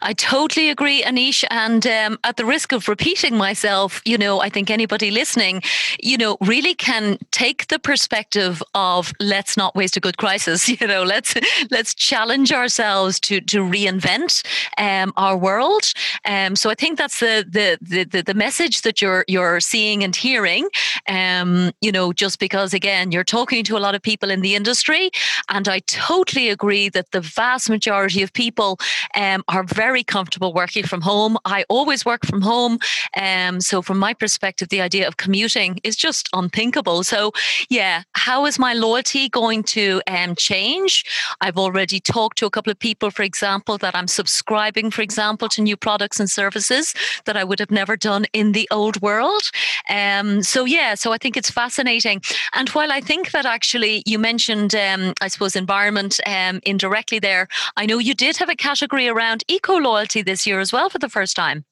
I 0.02 0.14
totally 0.14 0.70
agree, 0.70 1.02
Anish. 1.02 1.44
And 1.50 1.86
um, 1.88 2.20
at 2.24 2.38
the 2.38 2.46
risk 2.46 2.72
of 2.72 2.88
repeating 2.88 3.36
myself, 3.36 4.02
you 4.06 4.18
know, 4.18 4.42
I 4.42 4.50
think 4.50 4.70
anybody 4.70 5.10
listening, 5.10 5.64
you 6.02 6.18
know, 6.18 6.38
really 6.40 6.76
can 6.76 7.18
take 7.32 7.68
the 7.68 7.80
perspective 7.80 8.62
of 8.76 9.12
let's 9.20 9.58
not 9.58 9.76
waste 9.76 9.98
a 9.98 10.00
good 10.00 10.18
crisis. 10.18 10.70
You 10.84 10.88
know, 10.88 11.04
let's 11.04 11.36
let's 11.72 11.94
challenge 11.94 12.52
ourselves 12.52 13.20
to 13.22 13.40
to 13.42 13.60
reinvent 13.60 14.44
um, 14.78 15.14
our 15.16 15.38
world. 15.38 15.94
Um, 16.26 16.56
so 16.56 16.70
I 16.70 16.76
think 16.76 16.98
that's 16.98 17.20
the, 17.20 17.46
the 17.50 17.78
the 17.82 18.22
the 18.22 18.34
message 18.34 18.82
that 18.82 19.02
you're 19.02 19.26
you're 19.28 19.60
seeing 19.60 20.04
and 20.04 20.16
hearing. 20.16 20.68
Um, 21.08 21.72
you 21.82 21.92
know, 21.92 22.14
just 22.14 22.40
because 22.40 22.74
again 22.74 23.12
you're 23.12 23.24
talking 23.24 23.64
to 23.66 23.78
a 23.78 23.80
lot 23.80 23.96
of 23.96 24.02
people 24.02 24.32
in 24.32 24.42
the 24.42 24.56
industry, 24.56 25.12
and 25.50 25.68
I 25.68 25.80
totally 25.80 26.50
agree 26.50 26.90
that 26.90 27.12
the 27.12 27.22
vast 27.22 27.70
majority 27.70 28.22
of 28.24 28.32
people 28.32 28.44
people 28.44 28.78
um, 29.16 29.44
are 29.48 29.64
very 29.64 30.04
comfortable 30.04 30.54
working 30.54 30.86
from 30.86 31.02
home. 31.02 31.38
I 31.46 31.66
always 31.70 32.06
work 32.06 32.26
from 32.26 32.42
home. 32.42 32.78
Um, 33.16 33.62
so, 33.62 33.82
from 33.82 34.00
my 34.00 34.14
perspective, 34.14 34.70
the 34.70 34.82
idea 34.82 35.08
of 35.08 35.16
commuting 35.18 35.80
is 35.84 35.96
just 35.96 36.30
unthinkable. 36.34 37.04
So, 37.04 37.32
yeah, 37.70 38.04
how 38.14 38.46
is 38.46 38.60
my 38.60 38.74
loyalty 38.74 39.30
going 39.30 39.64
to 39.76 40.02
um, 40.08 40.36
change? 40.36 41.06
I've 41.42 41.58
already 41.58 42.00
talked 42.00 42.38
to 42.40 42.46
a 42.46 42.50
couple 42.50 42.72
of 42.72 42.80
people, 42.80 43.12
for 43.12 43.24
example, 43.24 43.78
that 43.78 43.96
I'm 43.96 44.08
subscribing, 44.08 44.92
for 44.92 45.02
example, 45.02 45.48
to 45.50 45.62
new 45.62 45.78
products 45.78 46.13
and 46.20 46.30
services 46.30 46.94
that 47.26 47.38
I 47.38 47.44
would 47.44 47.60
have 47.60 47.72
never 47.72 47.96
done 47.96 48.26
in 48.34 48.52
the 48.52 48.68
old 48.72 49.02
world. 49.02 49.44
Um, 49.90 50.44
so, 50.44 50.66
yeah, 50.66 50.96
so 50.96 51.12
I 51.12 51.18
think 51.18 51.38
it's 51.38 51.50
fascinating. 51.50 52.22
And 52.54 52.70
while 52.70 52.92
I 52.92 53.02
think 53.02 53.32
that 53.32 53.46
actually 53.46 54.04
you 54.06 54.20
mentioned, 54.20 54.76
um, 54.76 55.14
I 55.22 55.28
suppose, 55.28 55.56
environment 55.56 56.20
um, 56.26 56.60
indirectly 56.64 57.20
there, 57.20 57.48
I 57.78 57.86
know 57.86 58.00
you 58.00 58.14
did 58.14 58.38
have 58.38 58.50
a 58.50 58.56
category 58.56 59.08
around 59.08 59.44
eco 59.48 59.78
loyalty 59.78 60.22
this 60.22 60.46
year 60.46 60.60
as 60.60 60.72
well 60.72 60.90
for 60.90 61.00
the 61.00 61.10
first 61.10 61.36
time. 61.36 61.66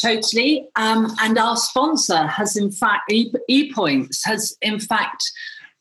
Totally. 0.00 0.68
Um, 0.76 1.12
and 1.20 1.36
our 1.38 1.56
sponsor 1.56 2.26
has, 2.26 2.56
in 2.56 2.70
fact, 2.70 3.10
ePoints 3.10 4.20
has, 4.24 4.56
in 4.62 4.78
fact, 4.78 5.24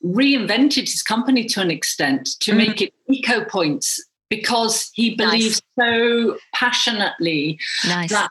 reinvented 0.04 0.90
his 0.90 1.04
company 1.04 1.46
to 1.46 1.62
an 1.62 1.72
extent 1.72 2.30
to 2.42 2.52
mm. 2.52 2.58
make 2.58 2.82
it 2.82 2.94
Eco 3.10 3.46
Points 3.46 4.04
because 4.30 4.90
he 4.94 5.16
believes 5.16 5.62
nice. 5.78 5.90
so 5.90 6.38
passionately 6.54 7.60
nice. 7.88 8.12
that 8.12 8.30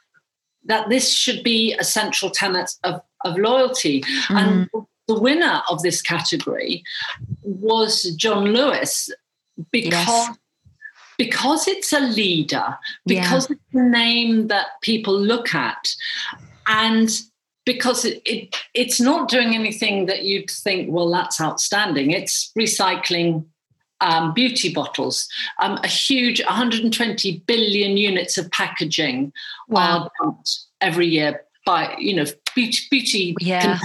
that 0.64 0.88
this 0.88 1.12
should 1.12 1.44
be 1.44 1.74
a 1.78 1.84
central 1.84 2.30
tenet 2.30 2.72
of, 2.82 3.00
of 3.24 3.38
loyalty. 3.38 4.02
Mm. 4.28 4.36
And 4.36 4.70
the 5.06 5.20
winner 5.20 5.62
of 5.70 5.82
this 5.82 6.02
category 6.02 6.82
was 7.42 8.02
John 8.16 8.46
Lewis 8.46 9.08
because 9.70 9.92
yes 9.92 10.36
because 11.18 11.66
it's 11.66 11.92
a 11.92 12.00
leader, 12.00 12.78
because 13.06 13.48
yeah. 13.48 13.56
it's 13.56 13.74
a 13.74 13.82
name 13.82 14.48
that 14.48 14.66
people 14.82 15.18
look 15.18 15.54
at, 15.54 15.88
and 16.66 17.10
because 17.64 18.04
it, 18.04 18.22
it, 18.24 18.54
it's 18.74 19.00
not 19.00 19.28
doing 19.28 19.54
anything 19.54 20.06
that 20.06 20.24
you'd 20.24 20.50
think, 20.50 20.88
well, 20.90 21.10
that's 21.10 21.40
outstanding. 21.40 22.10
It's 22.12 22.52
recycling 22.58 23.44
um, 24.00 24.34
beauty 24.34 24.72
bottles, 24.72 25.28
um, 25.62 25.78
a 25.82 25.88
huge 25.88 26.44
120 26.44 27.42
billion 27.46 27.96
units 27.96 28.36
of 28.38 28.50
packaging 28.50 29.32
wow. 29.68 29.80
are 29.80 30.10
dumped 30.20 30.58
every 30.80 31.06
year 31.06 31.42
by 31.64 31.94
you 31.98 32.14
know 32.14 32.24
beauty 32.54 32.78
beauty 32.90 33.34
yeah 33.40 33.78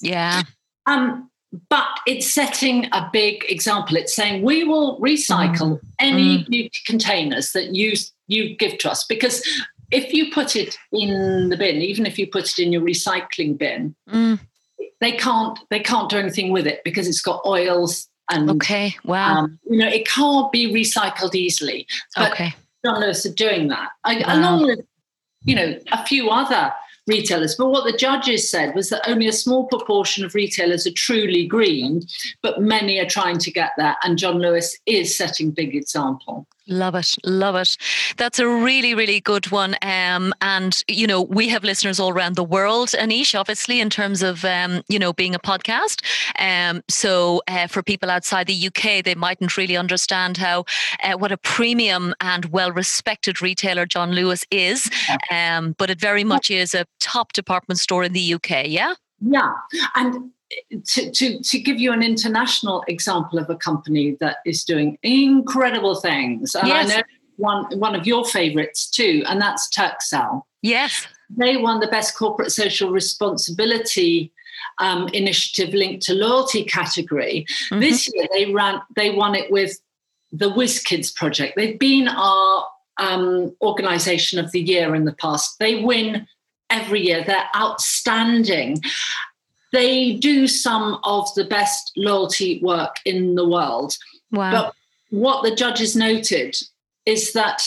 yeah. 0.00 0.42
Um, 0.86 1.30
but 1.68 1.86
it's 2.06 2.32
setting 2.32 2.86
a 2.92 3.08
big 3.12 3.44
example. 3.48 3.96
It's 3.96 4.14
saying 4.14 4.42
we 4.42 4.64
will 4.64 5.00
recycle 5.00 5.78
mm. 5.78 5.80
any 5.98 6.38
mm. 6.38 6.46
beauty 6.48 6.78
containers 6.86 7.52
that 7.52 7.74
you 7.74 7.94
you 8.26 8.56
give 8.56 8.78
to 8.78 8.90
us 8.90 9.04
because 9.04 9.42
if 9.90 10.12
you 10.12 10.32
put 10.32 10.56
it 10.56 10.76
in 10.92 11.50
the 11.50 11.56
bin, 11.56 11.76
even 11.76 12.06
if 12.06 12.18
you 12.18 12.26
put 12.26 12.44
it 12.44 12.58
in 12.58 12.72
your 12.72 12.82
recycling 12.82 13.56
bin, 13.56 13.94
mm. 14.08 14.40
they 15.00 15.12
can't 15.12 15.58
they 15.70 15.80
can't 15.80 16.10
do 16.10 16.18
anything 16.18 16.52
with 16.52 16.66
it 16.66 16.80
because 16.84 17.06
it's 17.06 17.22
got 17.22 17.44
oils 17.46 18.08
and 18.30 18.50
okay, 18.50 18.94
wow, 19.04 19.38
um, 19.38 19.58
you 19.68 19.78
know 19.78 19.88
it 19.88 20.06
can't 20.06 20.50
be 20.52 20.72
recycled 20.72 21.34
easily. 21.34 21.86
But 22.16 22.32
okay, 22.32 22.54
John 22.84 23.00
Lewis 23.00 23.26
are 23.26 23.34
doing 23.34 23.68
that 23.68 23.90
I, 24.04 24.18
wow. 24.18 24.38
along 24.38 24.62
with 24.66 24.80
you 25.44 25.54
know 25.54 25.78
a 25.92 26.04
few 26.06 26.30
other 26.30 26.72
retailers. 27.06 27.54
But 27.54 27.68
what 27.68 27.84
the 27.84 27.96
judges 27.96 28.50
said 28.50 28.74
was 28.74 28.88
that 28.90 29.08
only 29.08 29.28
a 29.28 29.32
small 29.32 29.66
proportion 29.66 30.24
of 30.24 30.34
retailers 30.34 30.86
are 30.86 30.92
truly 30.92 31.46
green, 31.46 32.02
but 32.42 32.62
many 32.62 32.98
are 32.98 33.06
trying 33.06 33.38
to 33.38 33.50
get 33.50 33.72
there. 33.76 33.96
And 34.02 34.18
John 34.18 34.38
Lewis 34.38 34.76
is 34.86 35.16
setting 35.16 35.50
big 35.50 35.74
example. 35.74 36.46
Love 36.66 36.94
it. 36.94 37.14
Love 37.24 37.56
it. 37.56 37.76
That's 38.16 38.38
a 38.38 38.48
really, 38.48 38.94
really 38.94 39.20
good 39.20 39.50
one. 39.50 39.76
Um, 39.82 40.32
and, 40.40 40.82
you 40.88 41.06
know, 41.06 41.20
we 41.20 41.48
have 41.48 41.62
listeners 41.62 42.00
all 42.00 42.10
around 42.10 42.36
the 42.36 42.44
world, 42.44 42.88
Anish, 42.90 43.38
obviously, 43.38 43.80
in 43.80 43.90
terms 43.90 44.22
of, 44.22 44.46
um, 44.46 44.82
you 44.88 44.98
know, 44.98 45.12
being 45.12 45.34
a 45.34 45.38
podcast. 45.38 46.02
Um, 46.38 46.82
so 46.88 47.42
uh, 47.48 47.66
for 47.66 47.82
people 47.82 48.10
outside 48.10 48.46
the 48.46 48.66
UK, 48.68 49.04
they 49.04 49.14
mightn't 49.14 49.58
really 49.58 49.76
understand 49.76 50.38
how, 50.38 50.64
uh, 51.02 51.18
what 51.18 51.32
a 51.32 51.36
premium 51.36 52.14
and 52.22 52.46
well 52.46 52.72
respected 52.72 53.42
retailer 53.42 53.84
John 53.84 54.12
Lewis 54.12 54.44
is. 54.50 54.90
Um, 55.30 55.74
but 55.76 55.90
it 55.90 56.00
very 56.00 56.24
much 56.24 56.50
is 56.50 56.74
a 56.74 56.86
top 56.98 57.34
department 57.34 57.78
store 57.78 58.04
in 58.04 58.14
the 58.14 58.34
UK. 58.34 58.66
Yeah. 58.68 58.94
Yeah. 59.26 59.52
And 59.94 60.30
to, 60.86 61.10
to, 61.10 61.40
to 61.40 61.58
give 61.58 61.80
you 61.80 61.92
an 61.92 62.02
international 62.02 62.84
example 62.86 63.38
of 63.38 63.50
a 63.50 63.56
company 63.56 64.16
that 64.20 64.38
is 64.46 64.64
doing 64.64 64.98
incredible 65.02 65.96
things, 65.96 66.54
and 66.54 66.68
yes. 66.68 66.90
I 66.90 66.96
know 66.96 67.02
one, 67.36 67.78
one 67.78 67.94
of 67.94 68.06
your 68.06 68.24
favorites 68.24 68.88
too, 68.88 69.24
and 69.26 69.40
that's 69.40 69.68
Turkcell. 69.76 70.42
Yes. 70.62 71.06
They 71.36 71.56
won 71.56 71.80
the 71.80 71.88
Best 71.88 72.16
Corporate 72.16 72.52
Social 72.52 72.90
Responsibility 72.90 74.32
um, 74.78 75.08
initiative 75.08 75.74
linked 75.74 76.04
to 76.06 76.14
loyalty 76.14 76.64
category. 76.64 77.46
Mm-hmm. 77.70 77.80
This 77.80 78.10
year 78.12 78.26
they 78.32 78.52
ran 78.52 78.80
they 78.96 79.10
won 79.10 79.34
it 79.34 79.50
with 79.50 79.78
the 80.32 80.50
WizKids 80.50 81.14
project. 81.14 81.54
They've 81.56 81.78
been 81.78 82.08
our 82.08 82.66
um, 82.98 83.54
organization 83.60 84.38
of 84.38 84.50
the 84.52 84.60
year 84.60 84.94
in 84.94 85.04
the 85.04 85.14
past. 85.14 85.58
They 85.58 85.82
win 85.82 86.26
every 86.70 87.00
year. 87.00 87.24
They're 87.24 87.48
outstanding 87.56 88.80
they 89.74 90.12
do 90.14 90.46
some 90.46 91.00
of 91.02 91.26
the 91.34 91.44
best 91.44 91.92
loyalty 91.96 92.60
work 92.62 92.96
in 93.04 93.34
the 93.34 93.46
world. 93.46 93.96
Wow. 94.30 94.50
But 94.52 94.74
what 95.10 95.42
the 95.42 95.54
judges 95.54 95.96
noted 95.96 96.56
is 97.04 97.32
that 97.32 97.62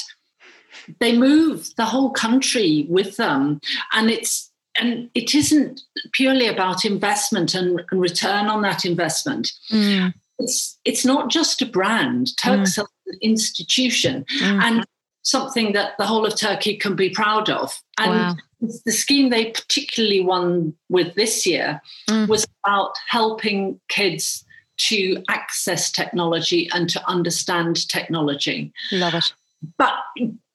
they 0.99 1.17
move 1.17 1.69
the 1.75 1.85
whole 1.85 2.11
country 2.11 2.87
with 2.89 3.17
them. 3.17 3.59
And 3.91 4.09
it's 4.09 4.49
and 4.79 5.09
it 5.15 5.33
isn't 5.35 5.81
purely 6.13 6.47
about 6.47 6.85
investment 6.85 7.55
and, 7.55 7.81
and 7.91 7.99
return 7.99 8.45
on 8.45 8.61
that 8.61 8.85
investment. 8.85 9.51
Mm. 9.69 10.13
It's 10.39 10.79
it's 10.85 11.03
not 11.03 11.29
just 11.29 11.61
a 11.61 11.65
brand. 11.65 12.27
Turkcell 12.39 12.85
mm. 12.85 13.07
an 13.07 13.19
institution 13.21 14.25
mm. 14.39 14.63
and 14.63 14.85
something 15.27 15.73
that 15.73 15.97
the 15.97 16.05
whole 16.05 16.25
of 16.25 16.37
Turkey 16.37 16.77
can 16.77 16.95
be 16.95 17.09
proud 17.09 17.49
of. 17.49 17.81
And 17.99 18.11
wow 18.11 18.35
the 18.59 18.91
scheme 18.91 19.29
they 19.29 19.51
particularly 19.51 20.21
won 20.21 20.73
with 20.89 21.13
this 21.15 21.45
year 21.45 21.81
mm. 22.09 22.27
was 22.27 22.45
about 22.63 22.93
helping 23.07 23.79
kids 23.87 24.43
to 24.77 25.23
access 25.29 25.91
technology 25.91 26.69
and 26.73 26.89
to 26.89 27.07
understand 27.07 27.87
technology. 27.87 28.71
Love 28.91 29.15
it. 29.15 29.33
But 29.77 29.93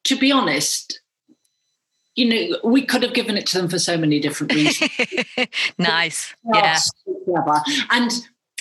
to 0.05 0.17
be 0.17 0.31
honest, 0.31 1.01
you 2.15 2.29
know, 2.29 2.59
we 2.63 2.85
could 2.85 3.03
have 3.03 3.15
given 3.15 3.37
it 3.37 3.47
to 3.47 3.59
them 3.59 3.69
for 3.69 3.79
so 3.79 3.97
many 3.97 4.21
different 4.21 4.53
reasons. 4.55 4.91
nice. 5.79 6.35
Yeah. 6.53 6.79
And 7.91 8.11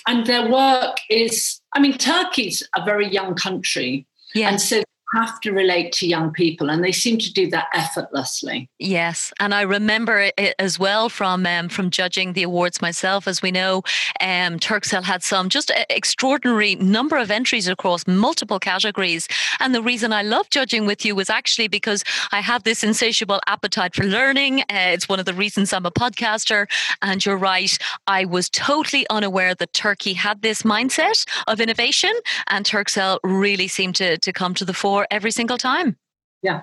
and 0.07 0.25
their 0.25 0.49
work 0.49 0.97
is, 1.09 1.61
I 1.75 1.79
mean, 1.79 1.95
Turkey's 1.95 2.67
a 2.75 2.83
very 2.83 3.07
young 3.07 3.35
country. 3.35 4.07
Yeah. 4.33 4.49
And 4.49 4.59
so 4.59 4.81
have 5.13 5.39
to 5.41 5.51
relate 5.51 5.91
to 5.91 6.07
young 6.07 6.31
people 6.31 6.69
and 6.69 6.83
they 6.83 6.91
seem 6.91 7.17
to 7.17 7.33
do 7.33 7.49
that 7.49 7.67
effortlessly. 7.73 8.69
Yes 8.79 9.33
and 9.39 9.53
i 9.53 9.61
remember 9.61 10.31
it 10.37 10.55
as 10.57 10.79
well 10.79 11.09
from 11.09 11.45
um, 11.45 11.69
from 11.69 11.89
judging 11.89 12.33
the 12.33 12.43
awards 12.43 12.81
myself. 12.81 13.27
As 13.27 13.41
we 13.41 13.51
know 13.51 13.77
um, 14.19 14.59
turkcell 14.59 15.03
had 15.03 15.23
some 15.23 15.49
just 15.49 15.71
extraordinary 15.89 16.75
number 16.75 17.17
of 17.17 17.29
entries 17.29 17.67
across 17.67 18.07
multiple 18.07 18.59
categories. 18.59 19.27
And 19.59 19.75
the 19.75 19.81
reason 19.81 20.13
i 20.13 20.21
love 20.21 20.49
judging 20.49 20.85
with 20.85 21.05
you 21.05 21.15
was 21.15 21.29
actually 21.29 21.67
because 21.67 22.03
i 22.31 22.39
have 22.39 22.63
this 22.63 22.83
insatiable 22.83 23.41
appetite 23.47 23.95
for 23.95 24.05
learning. 24.05 24.61
Uh, 24.61 24.95
it's 24.95 25.09
one 25.09 25.19
of 25.19 25.25
the 25.25 25.33
reasons 25.33 25.73
i'm 25.73 25.85
a 25.85 25.91
podcaster. 25.91 26.67
And 27.01 27.25
you're 27.25 27.37
right 27.37 27.77
i 28.07 28.25
was 28.25 28.49
totally 28.49 29.05
unaware 29.09 29.55
that 29.55 29.73
turkey 29.73 30.13
had 30.13 30.41
this 30.41 30.63
mindset 30.63 31.25
of 31.47 31.59
innovation 31.59 32.13
and 32.47 32.65
turkcell 32.65 33.19
really 33.23 33.67
seemed 33.67 33.95
to, 33.95 34.17
to 34.17 34.31
come 34.31 34.53
to 34.53 34.65
the 34.65 34.73
fore 34.73 35.00
every 35.09 35.31
single 35.31 35.57
time. 35.57 35.97
Yeah. 36.41 36.61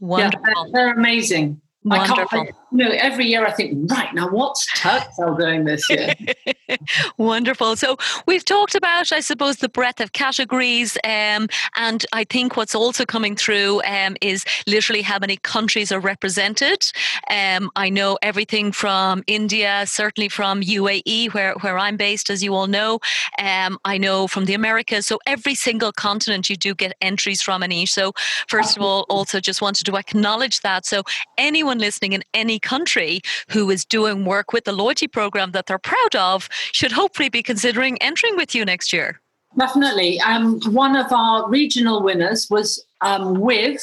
Wonderful. 0.00 0.40
Yeah, 0.46 0.54
they're, 0.54 0.72
they're 0.72 0.94
amazing. 0.94 1.60
Wonderful. 1.84 2.40
I 2.40 2.44
can't, 2.44 2.56
you 2.72 2.84
know, 2.84 2.90
every 2.90 3.26
year 3.26 3.44
I 3.46 3.50
think, 3.50 3.90
right 3.90 4.14
now, 4.14 4.28
what's 4.28 4.66
Turkcell 4.78 5.38
doing 5.38 5.64
this 5.64 5.88
year? 5.90 6.14
Wonderful. 7.18 7.76
So 7.76 7.96
we've 8.26 8.44
talked 8.44 8.74
about, 8.74 9.12
I 9.12 9.20
suppose, 9.20 9.56
the 9.56 9.68
breadth 9.68 10.00
of 10.00 10.12
categories, 10.12 10.96
um, 11.04 11.48
and 11.76 12.06
I 12.12 12.24
think 12.24 12.56
what's 12.56 12.74
also 12.74 13.04
coming 13.04 13.34
through 13.34 13.82
um, 13.84 14.16
is 14.20 14.44
literally 14.66 15.02
how 15.02 15.18
many 15.18 15.36
countries 15.36 15.90
are 15.90 16.00
represented. 16.00 16.84
Um, 17.28 17.70
I 17.74 17.90
know 17.90 18.18
everything 18.22 18.72
from 18.72 19.24
India, 19.26 19.84
certainly 19.86 20.28
from 20.28 20.62
UAE, 20.62 21.34
where 21.34 21.54
where 21.60 21.78
I'm 21.78 21.96
based, 21.96 22.30
as 22.30 22.42
you 22.42 22.54
all 22.54 22.68
know. 22.68 23.00
Um, 23.38 23.78
I 23.84 23.98
know 23.98 24.28
from 24.28 24.44
the 24.44 24.54
Americas. 24.54 25.06
So 25.06 25.18
every 25.26 25.54
single 25.54 25.92
continent, 25.92 26.48
you 26.48 26.56
do 26.56 26.74
get 26.74 26.96
entries 27.00 27.42
from 27.42 27.62
Anish. 27.62 27.88
So 27.88 28.12
first 28.48 28.76
of 28.76 28.82
all, 28.82 29.06
also 29.08 29.40
just 29.40 29.60
wanted 29.60 29.84
to 29.84 29.96
acknowledge 29.96 30.60
that. 30.60 30.86
So 30.86 31.02
anyone 31.36 31.78
listening 31.78 32.12
in 32.12 32.22
any 32.32 32.59
country 32.60 33.20
who 33.48 33.70
is 33.70 33.84
doing 33.84 34.24
work 34.24 34.52
with 34.52 34.64
the 34.64 34.72
loyalty 34.72 35.08
program 35.08 35.52
that 35.52 35.66
they're 35.66 35.78
proud 35.78 36.16
of 36.16 36.48
should 36.72 36.92
hopefully 36.92 37.28
be 37.28 37.42
considering 37.42 38.00
entering 38.02 38.36
with 38.36 38.54
you 38.54 38.64
next 38.64 38.92
year. 38.92 39.20
Definitely. 39.58 40.20
Um, 40.20 40.60
one 40.72 40.96
of 40.96 41.12
our 41.12 41.48
regional 41.48 42.02
winners 42.02 42.48
was 42.50 42.84
um, 43.00 43.40
with 43.40 43.82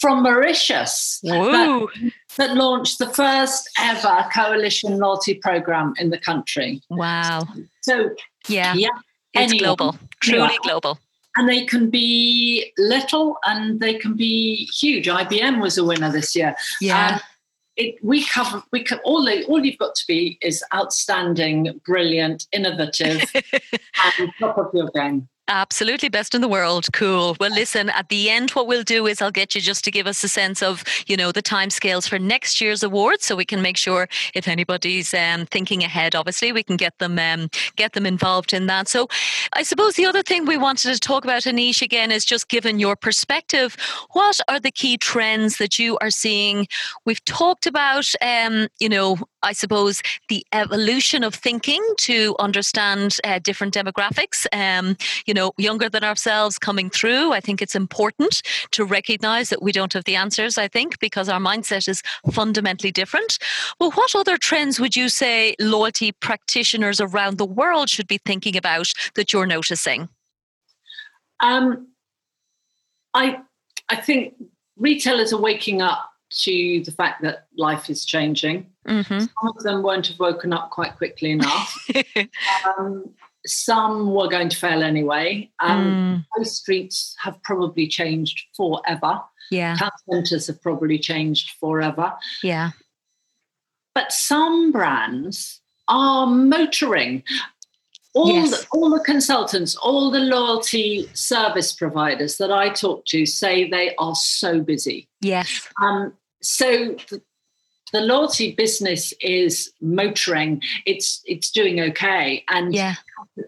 from 0.00 0.22
Mauritius 0.22 1.20
that, 1.22 1.88
that, 2.36 2.56
launched 2.56 2.98
the 2.98 3.08
first 3.08 3.68
ever 3.78 4.26
coalition 4.34 4.98
loyalty 4.98 5.34
program 5.34 5.94
in 5.98 6.08
the 6.08 6.18
country. 6.18 6.80
Wow. 6.88 7.46
So, 7.82 8.10
yeah, 8.48 8.74
yeah 8.74 8.88
it's 9.34 9.52
anyone, 9.52 9.76
global, 9.76 9.98
truly 10.22 10.58
global. 10.62 10.98
And 11.36 11.48
they 11.48 11.64
can 11.64 11.90
be 11.90 12.72
little 12.78 13.36
and 13.46 13.78
they 13.78 13.94
can 13.94 14.14
be 14.14 14.68
huge. 14.74 15.06
IBM 15.06 15.60
was 15.60 15.78
a 15.78 15.84
winner 15.84 16.10
this 16.10 16.34
year. 16.34 16.56
Yeah. 16.80 17.14
Um, 17.14 17.20
it, 17.76 17.96
we 18.02 18.24
cover 18.24 18.62
we 18.72 18.82
can 18.82 18.98
all 19.04 19.28
all 19.48 19.64
you've 19.64 19.78
got 19.78 19.94
to 19.94 20.04
be 20.06 20.38
is 20.42 20.62
outstanding, 20.74 21.80
brilliant, 21.84 22.46
innovative, 22.52 23.22
and 24.18 24.30
top 24.38 24.58
of 24.58 24.70
your 24.74 24.90
game. 24.94 25.28
Absolutely, 25.52 26.08
best 26.08 26.32
in 26.36 26.42
the 26.42 26.48
world. 26.48 26.86
Cool. 26.92 27.36
Well, 27.40 27.50
listen, 27.50 27.90
at 27.90 28.08
the 28.08 28.30
end, 28.30 28.50
what 28.50 28.68
we'll 28.68 28.84
do 28.84 29.08
is 29.08 29.20
I'll 29.20 29.32
get 29.32 29.52
you 29.52 29.60
just 29.60 29.84
to 29.84 29.90
give 29.90 30.06
us 30.06 30.22
a 30.22 30.28
sense 30.28 30.62
of, 30.62 30.84
you 31.08 31.16
know, 31.16 31.32
the 31.32 31.42
timescales 31.42 32.08
for 32.08 32.20
next 32.20 32.60
year's 32.60 32.84
awards, 32.84 33.24
so 33.24 33.34
we 33.34 33.44
can 33.44 33.60
make 33.60 33.76
sure 33.76 34.08
if 34.32 34.46
anybody's 34.46 35.12
um, 35.12 35.46
thinking 35.46 35.82
ahead, 35.82 36.14
obviously, 36.14 36.52
we 36.52 36.62
can 36.62 36.76
get 36.76 36.96
them 36.98 37.18
um, 37.18 37.48
get 37.74 37.94
them 37.94 38.06
involved 38.06 38.52
in 38.52 38.66
that. 38.68 38.86
So, 38.86 39.08
I 39.52 39.64
suppose 39.64 39.96
the 39.96 40.06
other 40.06 40.22
thing 40.22 40.46
we 40.46 40.56
wanted 40.56 40.94
to 40.94 41.00
talk 41.00 41.24
about, 41.24 41.42
Anish, 41.42 41.82
again, 41.82 42.12
is 42.12 42.24
just 42.24 42.48
given 42.48 42.78
your 42.78 42.94
perspective, 42.94 43.76
what 44.12 44.38
are 44.46 44.60
the 44.60 44.70
key 44.70 44.98
trends 44.98 45.56
that 45.58 45.80
you 45.80 45.98
are 46.00 46.10
seeing? 46.10 46.68
We've 47.04 47.24
talked 47.24 47.66
about, 47.66 48.06
um, 48.22 48.68
you 48.78 48.88
know, 48.88 49.18
I 49.42 49.52
suppose 49.52 50.02
the 50.28 50.44
evolution 50.52 51.24
of 51.24 51.34
thinking 51.34 51.82
to 51.98 52.36
understand 52.38 53.16
uh, 53.24 53.38
different 53.38 53.74
demographics. 53.74 54.46
Um, 54.52 54.96
you 55.26 55.34
know, 55.34 55.52
younger 55.56 55.88
than 55.88 56.04
ourselves 56.04 56.58
coming 56.58 56.90
through. 56.90 57.32
I 57.32 57.40
think 57.40 57.62
it's 57.62 57.74
important 57.74 58.42
to 58.72 58.84
recognize 58.84 59.48
that 59.50 59.62
we 59.62 59.72
don't 59.72 59.92
have 59.92 60.04
the 60.04 60.16
answers. 60.16 60.58
I 60.58 60.68
think 60.68 60.98
because 60.98 61.28
our 61.28 61.40
mindset 61.40 61.88
is 61.88 62.02
fundamentally 62.32 62.92
different. 62.92 63.38
Well, 63.78 63.90
what 63.92 64.14
other 64.14 64.36
trends 64.36 64.78
would 64.80 64.96
you 64.96 65.08
say 65.08 65.54
loyalty 65.60 66.12
practitioners 66.12 67.00
around 67.00 67.38
the 67.38 67.46
world 67.46 67.88
should 67.88 68.08
be 68.08 68.18
thinking 68.18 68.56
about 68.56 68.92
that 69.14 69.32
you're 69.32 69.46
noticing? 69.46 70.08
Um, 71.40 71.88
I 73.14 73.40
I 73.88 73.96
think 73.96 74.34
retailers 74.76 75.32
are 75.32 75.40
waking 75.40 75.82
up 75.82 76.09
to 76.30 76.82
the 76.84 76.92
fact 76.92 77.22
that 77.22 77.46
life 77.56 77.90
is 77.90 78.04
changing. 78.04 78.66
Mm-hmm. 78.86 79.18
Some 79.20 79.48
of 79.56 79.62
them 79.62 79.82
won't 79.82 80.06
have 80.06 80.18
woken 80.18 80.52
up 80.52 80.70
quite 80.70 80.96
quickly 80.96 81.32
enough. 81.32 81.88
um, 82.78 83.10
some 83.46 84.12
were 84.14 84.28
going 84.28 84.48
to 84.48 84.56
fail 84.56 84.82
anyway. 84.82 85.50
Um, 85.60 86.24
mm. 86.38 86.46
streets 86.46 87.16
have 87.20 87.42
probably 87.42 87.88
changed 87.88 88.42
forever. 88.56 89.20
Yeah. 89.50 89.76
Town 89.76 89.90
centres 90.10 90.46
have 90.46 90.62
probably 90.62 90.98
changed 90.98 91.52
forever. 91.58 92.14
Yeah. 92.42 92.70
But 93.94 94.12
some 94.12 94.70
brands 94.70 95.60
are 95.88 96.26
motoring. 96.26 97.24
All, 98.12 98.28
yes. 98.28 98.50
the, 98.50 98.66
all 98.72 98.90
the 98.90 99.00
consultants, 99.04 99.76
all 99.76 100.10
the 100.10 100.18
loyalty 100.18 101.08
service 101.14 101.72
providers 101.72 102.38
that 102.38 102.50
I 102.50 102.70
talk 102.70 103.04
to 103.06 103.24
say 103.24 103.68
they 103.68 103.94
are 103.96 104.16
so 104.16 104.60
busy. 104.60 105.08
Yes. 105.20 105.68
Um, 105.80 106.12
so 106.42 106.96
the, 107.08 107.22
the 107.92 108.00
loyalty 108.00 108.54
business 108.54 109.12
is 109.20 109.72
motoring. 109.80 110.62
It's 110.86 111.22
it's 111.26 111.50
doing 111.50 111.80
okay, 111.80 112.44
and 112.48 112.74
yeah. 112.74 112.94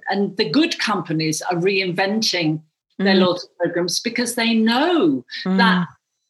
and 0.08 0.36
the 0.36 0.48
good 0.48 0.78
companies 0.78 1.42
are 1.42 1.56
reinventing 1.56 2.60
mm. 2.60 2.62
their 2.98 3.14
loyalty 3.14 3.46
programs 3.58 4.00
because 4.00 4.34
they 4.34 4.54
know 4.54 5.24
mm. 5.46 5.56
that 5.58 5.86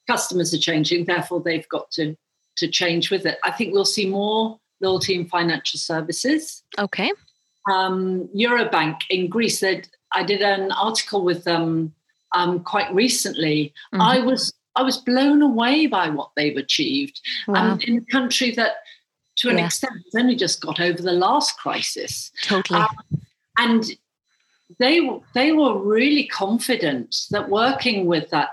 customers 0.09 0.53
are 0.53 0.59
changing. 0.59 1.05
Therefore, 1.05 1.41
they've 1.41 1.69
got 1.69 1.91
to 1.93 2.17
to 2.57 2.69
change 2.69 3.11
with 3.11 3.27
it. 3.27 3.39
I 3.45 3.51
think 3.53 3.73
we'll 3.73 3.85
see 3.85 4.07
more 4.07 4.59
loyalty 4.81 5.15
in 5.15 5.27
financial 5.27 5.79
services. 5.79 6.63
Okay. 6.79 7.11
Um, 7.71 8.29
Eurobank 8.37 9.03
in 9.09 9.29
Greece. 9.29 9.61
That 9.61 9.89
I 10.13 10.23
did 10.23 10.43
an 10.43 10.71
article 10.73 11.25
with 11.25 11.45
them 11.45 11.95
um, 12.35 12.61
quite 12.61 12.93
recently. 12.95 13.73
Mm-hmm. 13.95 14.03
I 14.03 14.19
was 14.19 14.53
I 14.75 14.83
was 14.83 14.99
blown 14.99 15.43
away 15.43 15.87
by 15.87 16.09
what 16.09 16.31
they've 16.37 16.57
achieved. 16.57 17.21
Wow. 17.47 17.73
Um, 17.73 17.81
in 17.83 17.99
a 17.99 18.13
country 18.13 18.53
that, 18.53 18.77
to 19.37 19.51
an 19.51 19.59
yeah. 19.59 19.67
extent, 19.67 19.93
has 20.05 20.21
only 20.21 20.37
just 20.37 20.61
got 20.61 20.81
over 20.81 21.01
the 21.01 21.13
last 21.13 21.59
crisis. 21.59 22.31
Totally. 22.43 22.81
Um, 22.81 22.89
and 23.59 23.85
they 24.79 25.07
they 25.35 25.53
were 25.53 25.79
really 25.79 26.27
confident 26.27 27.27
that 27.31 27.51
working 27.51 28.07
with 28.07 28.31
that 28.31 28.51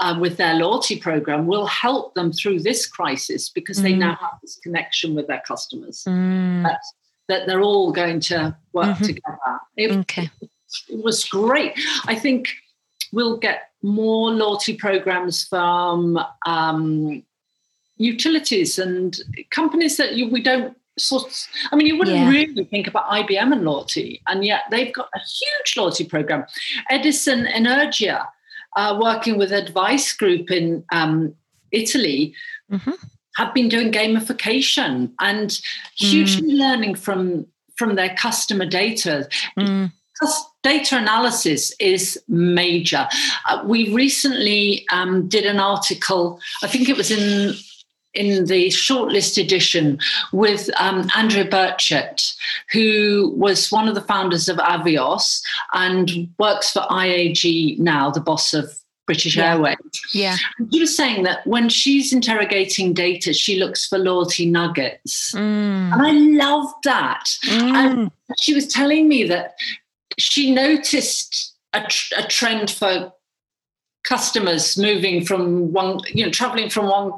um, 0.00 0.20
with 0.20 0.38
their 0.38 0.54
loyalty 0.54 0.98
program 0.98 1.46
will 1.46 1.66
help 1.66 2.14
them 2.14 2.32
through 2.32 2.60
this 2.60 2.86
crisis 2.86 3.50
because 3.50 3.78
mm. 3.78 3.82
they 3.82 3.94
now 3.94 4.16
have 4.16 4.38
this 4.40 4.56
connection 4.56 5.14
with 5.14 5.26
their 5.26 5.42
customers 5.46 6.04
mm. 6.08 6.62
that, 6.62 6.80
that 7.28 7.46
they're 7.46 7.60
all 7.60 7.92
going 7.92 8.18
to 8.18 8.56
work 8.72 8.96
mm-hmm. 8.96 9.04
together. 9.04 9.60
It, 9.76 9.92
okay. 9.92 10.30
it 10.88 11.04
was 11.04 11.24
great. 11.24 11.78
I 12.06 12.14
think 12.14 12.48
we'll 13.12 13.36
get 13.36 13.69
more 13.82 14.30
loyalty 14.30 14.74
programs 14.74 15.44
from 15.44 16.18
um, 16.46 17.22
utilities 17.96 18.78
and 18.78 19.18
companies 19.50 19.96
that 19.96 20.14
you, 20.14 20.28
we 20.28 20.42
don't 20.42 20.76
sort 20.98 21.26
of, 21.26 21.36
I 21.72 21.76
mean, 21.76 21.86
you 21.86 21.98
wouldn't 21.98 22.16
yeah. 22.16 22.28
really 22.28 22.64
think 22.64 22.86
about 22.86 23.08
IBM 23.10 23.52
and 23.52 23.64
loyalty, 23.64 24.20
and 24.26 24.44
yet 24.44 24.62
they've 24.70 24.92
got 24.92 25.08
a 25.14 25.18
huge 25.18 25.76
loyalty 25.76 26.04
program. 26.04 26.44
Edison 26.90 27.46
Energia, 27.46 28.26
uh, 28.76 28.98
working 29.00 29.38
with 29.38 29.52
Advice 29.52 30.12
Group 30.12 30.50
in 30.50 30.84
um, 30.92 31.34
Italy, 31.72 32.34
mm-hmm. 32.70 32.92
have 33.36 33.54
been 33.54 33.68
doing 33.68 33.92
gamification 33.92 35.12
and 35.20 35.60
hugely 35.96 36.52
mm. 36.52 36.58
learning 36.58 36.94
from 36.94 37.46
from 37.76 37.94
their 37.94 38.14
customer 38.14 38.66
data. 38.66 39.26
Mm 39.58 39.90
data 40.62 40.96
analysis 40.96 41.74
is 41.80 42.20
major. 42.28 43.08
Uh, 43.48 43.62
we 43.64 43.92
recently 43.92 44.86
um, 44.92 45.28
did 45.28 45.46
an 45.46 45.58
article, 45.60 46.40
I 46.62 46.66
think 46.66 46.88
it 46.88 46.96
was 46.96 47.10
in 47.10 47.54
in 48.12 48.46
the 48.46 48.66
shortlist 48.70 49.40
edition 49.40 49.96
with 50.32 50.68
um, 50.80 51.08
Andrea 51.14 51.44
Burchett, 51.44 52.34
who 52.72 53.32
was 53.36 53.70
one 53.70 53.86
of 53.86 53.94
the 53.94 54.00
founders 54.00 54.48
of 54.48 54.56
Avios 54.56 55.40
and 55.74 56.28
works 56.36 56.72
for 56.72 56.80
IAG 56.90 57.78
now, 57.78 58.10
the 58.10 58.20
boss 58.20 58.52
of 58.52 58.80
British 59.06 59.36
yeah. 59.36 59.54
Airways. 59.54 59.76
Yeah. 60.12 60.36
She 60.72 60.80
was 60.80 60.96
saying 60.96 61.24
that 61.24 61.46
when 61.46 61.68
she's 61.68 62.12
interrogating 62.12 62.94
data, 62.94 63.32
she 63.32 63.58
looks 63.58 63.86
for 63.86 63.98
loyalty 63.98 64.46
nuggets. 64.46 65.32
Mm. 65.32 65.92
And 65.92 66.02
I 66.02 66.12
love 66.12 66.72
that. 66.84 67.24
Mm. 67.44 67.74
And 67.74 68.10
she 68.38 68.54
was 68.54 68.66
telling 68.66 69.08
me 69.08 69.24
that 69.24 69.54
she 70.18 70.52
noticed 70.52 71.56
a, 71.72 71.82
tr- 71.88 72.14
a 72.18 72.26
trend 72.26 72.70
for 72.70 73.12
customers 74.04 74.78
moving 74.78 75.24
from 75.24 75.72
one, 75.72 76.00
you 76.08 76.24
know, 76.24 76.30
traveling 76.30 76.70
from 76.70 76.86
one 76.86 77.12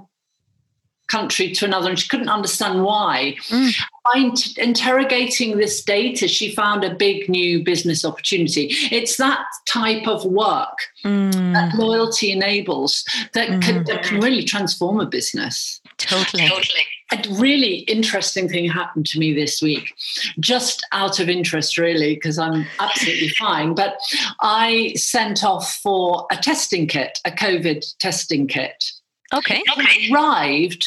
country 1.09 1.52
to 1.52 1.64
another, 1.66 1.90
and 1.90 1.98
she 1.98 2.09
couldn't 2.09 2.28
understand 2.31 2.83
why. 2.83 3.37
Mm. 3.48 3.74
By 4.05 4.20
int- 4.20 4.57
interrogating 4.57 5.59
this 5.59 5.83
data, 5.85 6.26
she 6.26 6.55
found 6.55 6.85
a 6.85 6.94
big 6.94 7.28
new 7.28 7.62
business 7.62 8.05
opportunity. 8.05 8.68
It's 8.90 9.16
that 9.18 9.44
type 9.68 10.09
of 10.09 10.24
work 10.24 10.78
mm. 11.05 11.52
that 11.52 11.74
loyalty 11.74 12.33
enables 12.33 13.05
that, 13.35 13.48
mm. 13.48 13.62
can, 13.62 13.85
that 13.85 14.05
can 14.05 14.20
really 14.20 14.44
transform 14.44 15.00
a 15.00 15.07
business. 15.07 15.81
Totally. 15.98 16.48
Totally. 16.48 16.87
A 17.12 17.22
really 17.35 17.79
interesting 17.81 18.48
thing 18.48 18.68
happened 18.68 19.07
to 19.07 19.18
me 19.18 19.33
this 19.33 19.61
week, 19.61 19.94
just 20.40 20.85
out 20.92 21.20
of 21.20 21.29
interest, 21.29 21.79
really, 21.79 22.14
because 22.14 22.38
I'm 22.38 22.66
absolutely 22.81 23.29
fine. 23.38 23.75
But 23.75 23.98
I 24.40 24.94
sent 24.96 25.44
off 25.44 25.75
for 25.77 26.27
a 26.31 26.37
testing 26.37 26.87
kit, 26.87 27.18
a 27.25 27.31
COVID 27.31 27.85
testing 27.98 28.46
kit. 28.46 28.85
Okay. 29.33 29.62
It 29.64 30.12
arrived 30.12 30.87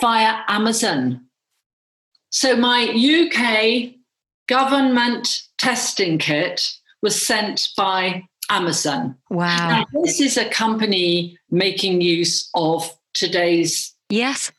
via 0.00 0.40
Amazon. 0.48 1.26
So 2.30 2.56
my 2.56 2.82
UK 2.88 3.94
government 4.48 5.42
testing 5.58 6.18
kit 6.18 6.72
was 7.02 7.20
sent 7.20 7.68
by 7.76 8.24
Amazon. 8.50 9.16
Wow. 9.30 9.68
Now, 9.68 10.02
this 10.02 10.20
is 10.20 10.36
a 10.36 10.48
company 10.48 11.38
making 11.50 12.00
use 12.00 12.48
of 12.54 12.96
today's 13.14 13.94
yes 14.10 14.50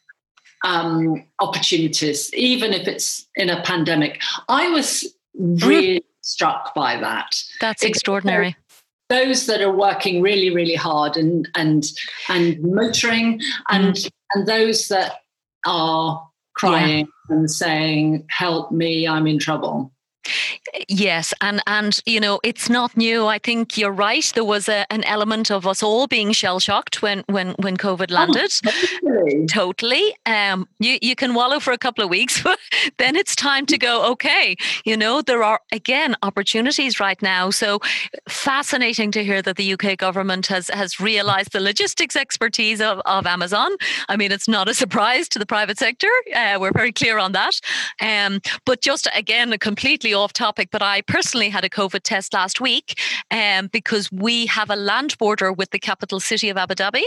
um, 0.66 1.24
opportunities, 1.40 2.34
even 2.34 2.74
if 2.74 2.88
it's 2.88 3.26
in 3.36 3.50
a 3.50 3.62
pandemic. 3.62 4.22
I 4.50 4.68
was 4.70 5.06
really 5.38 6.00
mm. 6.00 6.06
struck 6.22 6.74
by 6.74 7.00
that. 7.00 7.42
That's 7.62 7.84
extraordinary. 7.84 8.58
Those 9.08 9.46
that 9.46 9.62
are 9.62 9.72
working 9.72 10.22
really, 10.22 10.50
really 10.50 10.76
hard 10.76 11.16
and 11.16 11.48
and 11.56 11.86
and 12.28 12.62
motoring, 12.62 13.40
and 13.70 13.94
mm. 13.94 14.12
and 14.34 14.48
those 14.48 14.88
that 14.88 15.22
are 15.68 16.28
crying 16.56 17.08
yeah. 17.30 17.36
and 17.36 17.50
saying, 17.50 18.26
"Help 18.30 18.72
me! 18.72 19.08
I'm 19.08 19.28
in 19.28 19.38
trouble." 19.38 19.92
Yes, 20.88 21.34
and 21.42 21.62
and 21.68 22.00
you 22.06 22.20
know 22.20 22.40
it's 22.44 22.70
not 22.70 22.96
new. 22.98 23.26
I 23.26 23.40
think 23.40 23.78
you're 23.78 23.92
right. 23.92 24.32
There 24.34 24.44
was 24.44 24.68
a, 24.68 24.86
an 24.92 25.04
element 25.04 25.52
of 25.52 25.68
us 25.68 25.84
all 25.84 26.08
being 26.08 26.32
shell 26.32 26.60
shocked 26.60 27.02
when 27.02 27.24
when 27.28 27.52
when 27.60 27.78
COVID 27.78 28.12
oh, 28.12 28.16
landed. 28.16 28.52
Oh, 28.66 28.72
totally. 29.02 29.46
totally. 29.46 30.16
Um, 30.26 30.68
you 30.80 30.98
you 31.02 31.16
can 31.16 31.34
wallow 31.34 31.60
for 31.60 31.72
a 31.72 31.78
couple 31.78 32.04
of 32.04 32.10
weeks, 32.10 32.42
but 32.50 32.60
then 32.98 33.16
it's 33.16 33.36
time 33.36 33.66
to 33.68 33.78
go. 33.78 34.12
Okay, 34.12 34.56
you 34.84 34.98
know 34.98 35.22
there 35.22 35.44
are 35.44 35.60
again 35.72 36.16
opportunities 36.24 37.00
right 37.00 37.22
now. 37.22 37.50
So 37.50 37.80
fascinating 38.28 39.12
to 39.12 39.24
hear 39.24 39.42
that 39.42 39.58
the 39.58 39.74
UK 39.74 39.98
government 39.98 40.48
has 40.48 40.70
has 40.70 41.00
realised 41.00 41.52
the 41.52 41.60
logistics 41.60 42.16
expertise 42.16 42.82
of, 42.82 43.00
of 43.06 43.26
Amazon. 43.28 43.72
I 44.10 44.18
mean, 44.18 44.32
it's 44.32 44.48
not 44.48 44.68
a 44.68 44.74
surprise 44.74 45.30
to 45.30 45.40
the 45.40 45.46
private 45.46 45.78
sector. 45.78 46.10
Uh, 46.36 46.58
we're 46.60 46.72
very 46.72 46.92
clear 46.92 47.20
on 47.20 47.32
that. 47.34 47.60
Um, 48.02 48.42
but 48.66 48.82
just 48.82 49.08
again, 49.14 49.54
a 49.54 49.58
completely 49.58 50.14
off 50.22 50.34
topic, 50.34 50.70
but 50.72 50.82
I 50.82 51.02
personally 51.02 51.50
had 51.50 51.64
a 51.64 51.70
COVID 51.70 52.02
test 52.04 52.34
last 52.34 52.62
week 52.62 53.00
um, 53.32 53.68
because 53.68 54.12
we 54.12 54.46
have 54.48 54.70
a 54.70 54.76
land 54.76 55.18
border 55.18 55.52
with 55.52 55.72
the 55.72 55.80
capital 55.80 56.20
city 56.20 56.50
of 56.50 56.58
Abu 56.58 56.76
Dhabi 56.76 57.04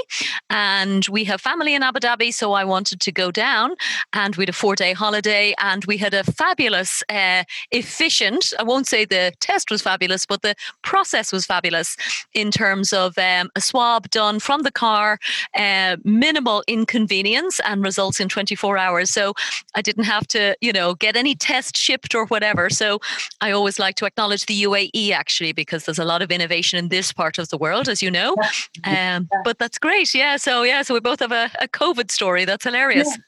and 0.50 1.06
we 1.08 1.24
have 1.24 1.40
family 1.40 1.74
in 1.74 1.82
Abu 1.82 2.00
Dhabi. 2.00 2.32
So 2.32 2.52
I 2.52 2.64
wanted 2.64 3.00
to 3.00 3.12
go 3.12 3.30
down 3.30 3.74
and 4.12 4.36
we 4.36 4.42
had 4.42 4.48
a 4.50 4.52
four 4.52 4.74
day 4.74 4.92
holiday 4.92 5.54
and 5.60 5.84
we 5.86 5.96
had 5.96 6.14
a 6.14 6.24
fabulous, 6.24 7.02
uh, 7.08 7.44
efficient, 7.70 8.52
I 8.58 8.62
won't 8.62 8.86
say 8.86 9.04
the 9.04 9.32
test 9.40 9.70
was 9.70 9.82
fabulous, 9.82 10.26
but 10.26 10.42
the 10.42 10.54
process 10.82 11.32
was 11.32 11.46
fabulous 11.46 11.96
in 12.34 12.50
terms 12.50 12.92
of 12.92 13.16
um, 13.18 13.50
a 13.56 13.60
swab 13.60 14.10
done 14.10 14.38
from 14.38 14.62
the 14.62 14.72
car, 14.72 15.18
uh, 15.56 15.96
minimal 16.04 16.62
inconvenience 16.66 17.60
and 17.64 17.82
results 17.82 18.20
in 18.20 18.28
24 18.28 18.78
hours. 18.78 19.10
So 19.10 19.34
I 19.74 19.82
didn't 19.82 20.04
have 20.04 20.26
to, 20.28 20.56
you 20.60 20.72
know, 20.72 20.94
get 20.94 21.16
any 21.16 21.34
test 21.34 21.76
shipped 21.76 22.14
or 22.14 22.26
whatever. 22.26 22.70
So 22.70 22.97
I 23.40 23.50
always 23.50 23.78
like 23.78 23.96
to 23.96 24.06
acknowledge 24.06 24.46
the 24.46 24.62
UAE 24.62 25.10
actually, 25.12 25.52
because 25.52 25.84
there's 25.84 25.98
a 25.98 26.04
lot 26.04 26.22
of 26.22 26.30
innovation 26.30 26.78
in 26.78 26.88
this 26.88 27.12
part 27.12 27.38
of 27.38 27.48
the 27.48 27.58
world, 27.58 27.88
as 27.88 28.02
you 28.02 28.10
know. 28.10 28.36
Um, 28.84 29.28
but 29.44 29.58
that's 29.58 29.78
great. 29.78 30.14
Yeah. 30.14 30.36
So, 30.36 30.62
yeah. 30.62 30.82
So 30.82 30.94
we 30.94 31.00
both 31.00 31.20
have 31.20 31.32
a, 31.32 31.50
a 31.60 31.68
COVID 31.68 32.10
story. 32.10 32.44
That's 32.44 32.64
hilarious. 32.64 33.08
Yeah. 33.08 33.22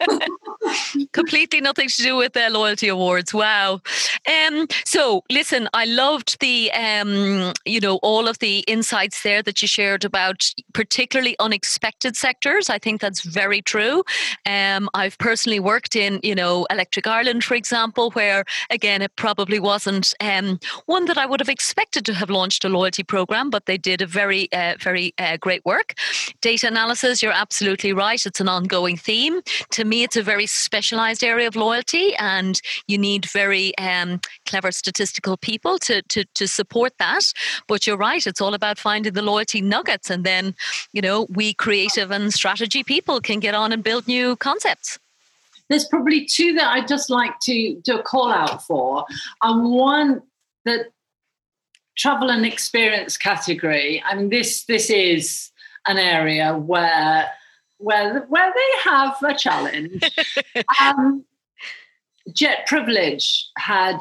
Completely 1.12 1.60
nothing 1.60 1.88
to 1.88 2.02
do 2.02 2.16
with 2.16 2.32
their 2.32 2.50
loyalty 2.50 2.88
awards. 2.88 3.34
Wow. 3.34 3.80
Um, 4.28 4.66
so 4.84 5.22
listen, 5.30 5.68
I 5.74 5.84
loved 5.84 6.40
the 6.40 6.70
um, 6.72 7.52
you 7.64 7.80
know, 7.80 7.96
all 8.02 8.28
of 8.28 8.38
the 8.38 8.60
insights 8.60 9.22
there 9.22 9.42
that 9.42 9.62
you 9.62 9.68
shared 9.68 10.04
about 10.04 10.44
particularly 10.72 11.36
unexpected 11.38 12.16
sectors. 12.16 12.70
I 12.70 12.78
think 12.78 13.00
that's 13.00 13.22
very 13.22 13.62
true. 13.62 14.02
Um, 14.46 14.88
I've 14.94 15.18
personally 15.18 15.60
worked 15.60 15.96
in, 15.96 16.20
you 16.22 16.34
know, 16.34 16.66
Electric 16.70 17.06
Ireland, 17.06 17.44
for 17.44 17.54
example, 17.54 18.10
where 18.12 18.44
again 18.70 19.02
it 19.02 19.14
probably 19.16 19.58
wasn't 19.58 20.14
um, 20.20 20.58
one 20.86 21.06
that 21.06 21.18
I 21.18 21.26
would 21.26 21.40
have 21.40 21.48
expected 21.48 22.04
to 22.06 22.14
have 22.14 22.30
launched 22.30 22.64
a 22.64 22.68
loyalty 22.68 23.02
program, 23.02 23.50
but 23.50 23.66
they 23.66 23.78
did 23.78 24.02
a 24.02 24.06
very, 24.06 24.50
uh, 24.52 24.74
very 24.78 25.14
uh, 25.18 25.36
great 25.36 25.64
work. 25.64 25.94
Data 26.40 26.66
analysis, 26.68 27.22
you're 27.22 27.32
absolutely 27.32 27.92
right. 27.92 28.24
It's 28.24 28.40
an 28.40 28.48
ongoing 28.48 28.96
theme 28.96 29.40
to 29.74 29.84
me, 29.84 30.04
it's 30.04 30.16
a 30.16 30.22
very 30.22 30.46
specialized 30.46 31.24
area 31.24 31.48
of 31.48 31.56
loyalty, 31.56 32.14
and 32.16 32.60
you 32.86 32.96
need 32.96 33.26
very 33.26 33.76
um, 33.78 34.20
clever 34.46 34.70
statistical 34.70 35.36
people 35.36 35.78
to, 35.80 36.00
to, 36.02 36.24
to 36.34 36.46
support 36.46 36.92
that. 36.98 37.24
But 37.66 37.86
you're 37.86 37.96
right, 37.96 38.24
it's 38.26 38.40
all 38.40 38.54
about 38.54 38.78
finding 38.78 39.12
the 39.12 39.22
loyalty 39.22 39.60
nuggets, 39.60 40.10
and 40.10 40.24
then, 40.24 40.54
you 40.92 41.02
know, 41.02 41.26
we 41.28 41.54
creative 41.54 42.10
and 42.10 42.32
strategy 42.32 42.84
people 42.84 43.20
can 43.20 43.40
get 43.40 43.54
on 43.54 43.72
and 43.72 43.82
build 43.82 44.06
new 44.06 44.36
concepts 44.36 44.98
there's 45.70 45.88
probably 45.88 46.26
two 46.26 46.52
that 46.52 46.66
I'd 46.74 46.86
just 46.86 47.08
like 47.08 47.40
to 47.44 47.80
do 47.84 47.98
a 47.98 48.02
call 48.02 48.30
out 48.30 48.62
for. 48.64 49.06
Um, 49.40 49.72
one 49.72 50.20
that 50.66 50.88
travel 51.96 52.30
and 52.30 52.44
experience 52.44 53.16
category. 53.16 54.02
I 54.04 54.14
mean, 54.14 54.28
this 54.28 54.64
this 54.66 54.90
is 54.90 55.50
an 55.86 55.98
area 55.98 56.56
where 56.56 57.30
where 57.78 58.20
where 58.22 58.52
they 58.52 58.90
have 58.90 59.16
a 59.22 59.34
challenge. 59.34 60.02
um, 60.80 61.24
Jet 62.32 62.66
Privilege 62.66 63.46
had 63.58 64.00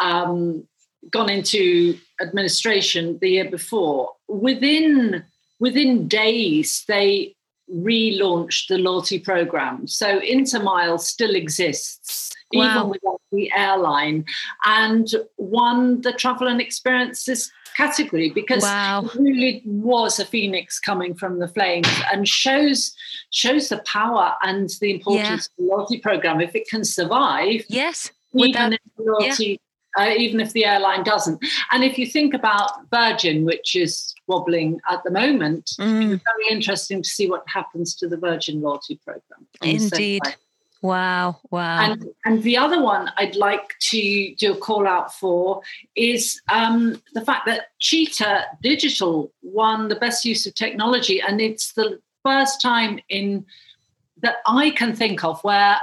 um, 0.00 0.66
gone 1.10 1.30
into 1.30 1.98
administration 2.20 3.18
the 3.20 3.30
year 3.30 3.50
before. 3.50 4.12
Within 4.28 5.24
within 5.60 6.08
days, 6.08 6.84
they 6.88 7.34
relaunched 7.72 8.68
the 8.68 8.78
loyalty 8.78 9.18
program. 9.18 9.86
So 9.86 10.20
Intermile 10.20 10.98
still 10.98 11.34
exists, 11.34 12.32
wow. 12.54 12.70
even 12.76 12.88
without 12.88 13.20
the 13.30 13.50
airline, 13.54 14.24
and 14.64 15.06
won 15.36 16.00
the 16.00 16.12
travel 16.12 16.48
and 16.48 16.60
experiences 16.60 17.52
category 17.78 18.30
because 18.30 18.64
wow. 18.64 19.04
it 19.04 19.14
really 19.14 19.62
was 19.64 20.18
a 20.18 20.24
phoenix 20.24 20.80
coming 20.80 21.14
from 21.14 21.38
the 21.38 21.46
flames 21.46 21.88
and 22.12 22.28
shows 22.28 22.92
shows 23.30 23.68
the 23.68 23.78
power 23.86 24.34
and 24.42 24.68
the 24.80 24.90
importance 24.90 25.48
yeah. 25.56 25.64
of 25.64 25.68
the 25.68 25.74
loyalty 25.74 25.98
program 25.98 26.40
if 26.40 26.54
it 26.56 26.68
can 26.68 26.84
survive. 26.84 27.62
Yes. 27.68 28.10
Even 28.34 28.72
if 28.72 28.80
loyalty 28.98 29.60
uh, 29.98 30.10
even 30.16 30.40
if 30.40 30.52
the 30.52 30.64
airline 30.64 31.02
doesn't. 31.02 31.42
And 31.72 31.82
if 31.82 31.98
you 31.98 32.06
think 32.06 32.34
about 32.34 32.70
Virgin, 32.90 33.44
which 33.44 33.74
is 33.74 34.14
wobbling 34.26 34.80
at 34.90 35.02
the 35.02 35.10
moment, 35.10 35.70
mm. 35.80 36.12
it's 36.12 36.22
very 36.22 36.50
interesting 36.50 37.02
to 37.02 37.08
see 37.08 37.28
what 37.28 37.42
happens 37.48 37.94
to 37.96 38.08
the 38.08 38.16
Virgin 38.16 38.60
loyalty 38.60 39.00
program. 39.04 39.46
Indeed. 39.62 40.22
Wow, 40.80 41.40
wow. 41.50 41.90
And 41.92 42.06
and 42.24 42.42
the 42.42 42.56
other 42.56 42.80
one 42.80 43.10
I'd 43.16 43.34
like 43.34 43.76
to 43.90 44.34
do 44.36 44.52
a 44.52 44.56
call 44.56 44.86
out 44.86 45.12
for 45.12 45.60
is 45.96 46.40
um, 46.52 47.02
the 47.14 47.24
fact 47.24 47.46
that 47.46 47.68
Cheetah 47.80 48.44
Digital 48.62 49.32
won 49.42 49.88
the 49.88 49.96
best 49.96 50.24
use 50.24 50.46
of 50.46 50.54
technology, 50.54 51.20
and 51.20 51.40
it's 51.40 51.72
the 51.72 52.00
first 52.24 52.60
time 52.60 53.00
in 53.08 53.44
that 54.22 54.36
I 54.46 54.70
can 54.70 54.94
think 54.94 55.24
of 55.24 55.42
where 55.42 55.78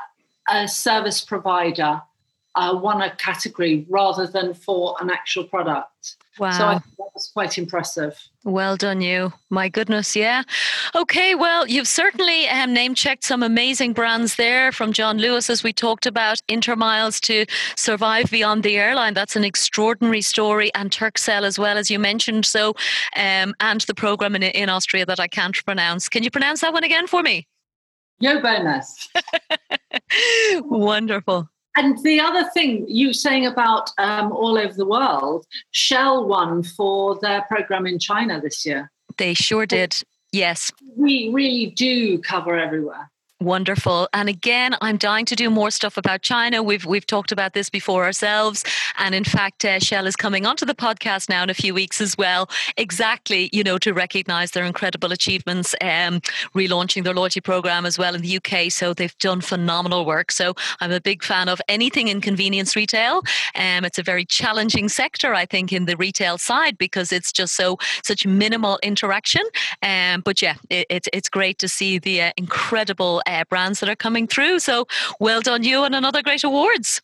a 0.50 0.68
service 0.68 1.22
provider 1.22 2.02
uh, 2.56 2.78
won 2.82 3.02
a 3.02 3.14
category 3.18 3.86
rather 3.90 4.28
than 4.28 4.54
for 4.54 4.96
an 5.02 5.10
actual 5.10 5.44
product. 5.44 6.16
Wow. 6.40 6.52
So 6.52 6.66
I 6.66 6.74
that 6.74 7.10
was 7.14 7.32
quite 7.34 7.58
impressive. 7.58 8.20
Well 8.44 8.76
done, 8.78 9.02
you. 9.02 9.34
My 9.50 9.70
goodness, 9.70 10.16
yeah. 10.16 10.44
Okay, 10.94 11.34
well, 11.34 11.68
you've 11.68 11.88
certainly 11.88 12.48
um, 12.48 12.74
name 12.74 12.94
checked 12.94 13.24
some 13.24 13.42
amazing 13.42 13.94
brands 13.94 14.36
there 14.36 14.72
from 14.72 14.92
John 14.92 15.18
Lewis, 15.18 15.50
as 15.50 15.64
we 15.64 15.72
talked 15.74 16.06
about, 16.06 16.40
Intermiles 16.50 17.20
to 17.22 17.46
Survive 17.76 18.30
Beyond 18.32 18.64
the 18.64 18.78
Airline. 18.78 19.14
That's 19.14 19.36
an 19.36 19.44
extraordinary 19.44 20.22
story, 20.22 20.72
and 20.76 20.92
Turkcell 20.92 21.44
as 21.44 21.58
well, 21.58 21.78
as 21.78 21.90
you 21.90 22.00
mentioned. 22.00 22.46
So, 22.46 22.70
um, 23.16 23.54
and 23.60 23.82
the 23.82 23.96
program 23.96 24.36
in, 24.36 24.44
in 24.44 24.70
Austria 24.70 25.06
that 25.06 25.20
I 25.20 25.28
can't 25.28 25.56
pronounce. 25.66 26.10
Can 26.10 26.24
you 26.24 26.32
pronounce 26.32 26.62
that 26.62 26.74
one 26.74 26.84
again 26.84 27.08
for 27.08 27.24
me? 27.24 27.48
jö 28.22 28.42
bonus. 28.42 29.10
Wonderful. 30.64 31.50
And 31.78 32.02
the 32.04 32.20
other 32.20 32.50
thing 32.54 32.86
you 32.88 33.14
saying 33.14 33.46
about 33.46 33.92
um, 33.98 34.32
all 34.32 34.58
over 34.58 34.74
the 34.74 34.86
world, 34.86 35.46
Shell 35.72 36.26
won 36.26 36.64
for 36.64 37.20
their 37.20 37.44
program 37.44 37.86
in 37.86 38.00
China 38.00 38.40
this 38.40 38.66
year. 38.66 38.92
They 39.18 39.34
sure 39.34 39.66
did. 39.66 40.02
Yes. 40.32 40.72
We 40.98 41.30
really 41.34 41.68
do 41.68 42.20
cover 42.20 42.58
everywhere. 42.58 43.10
Wonderful. 43.42 44.08
And 44.14 44.30
again, 44.30 44.78
I'm 44.80 44.96
dying 44.96 45.26
to 45.26 45.36
do 45.36 45.50
more 45.50 45.70
stuff 45.70 45.98
about 45.98 46.22
China. 46.22 46.64
We've 46.64 46.86
we've 46.86 47.06
talked 47.06 47.34
about 47.34 47.54
this 47.54 47.70
before 47.70 48.06
ourselves, 48.06 48.64
and 48.98 49.14
in 49.14 49.26
fact, 49.26 49.66
uh, 49.66 49.78
Shell 49.80 50.08
is 50.08 50.16
coming 50.16 50.46
onto 50.46 50.66
the 50.66 50.74
podcast 50.74 51.28
now 51.28 51.44
in 51.44 51.50
a 51.50 51.54
few 51.54 51.74
weeks 51.74 52.00
as 52.00 52.18
well. 52.18 52.50
Exactly, 52.78 53.50
you 53.52 53.62
know, 53.62 53.78
to 53.80 53.94
recognise 53.94 54.52
their 54.52 54.64
incredible 54.64 55.12
achievements, 55.12 55.76
um, 55.82 56.22
relaunching 56.56 57.04
their 57.04 57.14
loyalty 57.14 57.42
program 57.42 57.86
as 57.86 57.98
well 57.98 58.16
in 58.16 58.22
the 58.22 58.38
UK. 58.38 58.72
So 58.72 58.94
they've 58.94 59.18
done 59.18 59.42
phenomenal 59.42 60.06
work. 60.06 60.32
So 60.32 60.54
I'm 60.80 60.94
a 60.94 61.02
big 61.02 61.22
fan 61.22 61.50
of 61.50 61.62
anything 61.68 62.08
in 62.08 62.22
convenience 62.22 62.74
retail. 62.74 63.22
Um, 63.56 63.84
it's 63.84 64.00
a 64.00 64.04
very 64.04 64.24
challenging 64.24 64.88
sector, 64.88 65.34
I 65.34 65.46
think, 65.46 65.74
in 65.74 65.88
the 65.88 65.98
retail 65.98 66.38
side 66.38 66.78
because 66.78 67.12
it's 67.12 67.34
just 67.34 67.58
so 67.58 67.80
such 68.02 68.26
minimal 68.26 68.80
interaction. 68.82 69.44
Um, 69.82 70.22
but 70.22 70.42
yeah, 70.42 70.56
it, 70.70 70.88
it's 70.90 71.10
it's 71.12 71.28
great 71.28 71.60
to 71.60 71.68
see 71.68 72.00
the 72.00 72.22
uh, 72.22 72.32
incredible 72.38 73.22
uh, 73.26 73.44
brands 73.50 73.80
that 73.80 73.90
are 73.90 73.96
coming 73.96 74.28
through. 74.28 74.60
So 74.60 74.88
well 75.20 75.42
done, 75.42 75.64
you, 75.64 75.84
and 75.84 75.96
another 75.96 76.22
great 76.22 76.44
awards. 76.44 77.02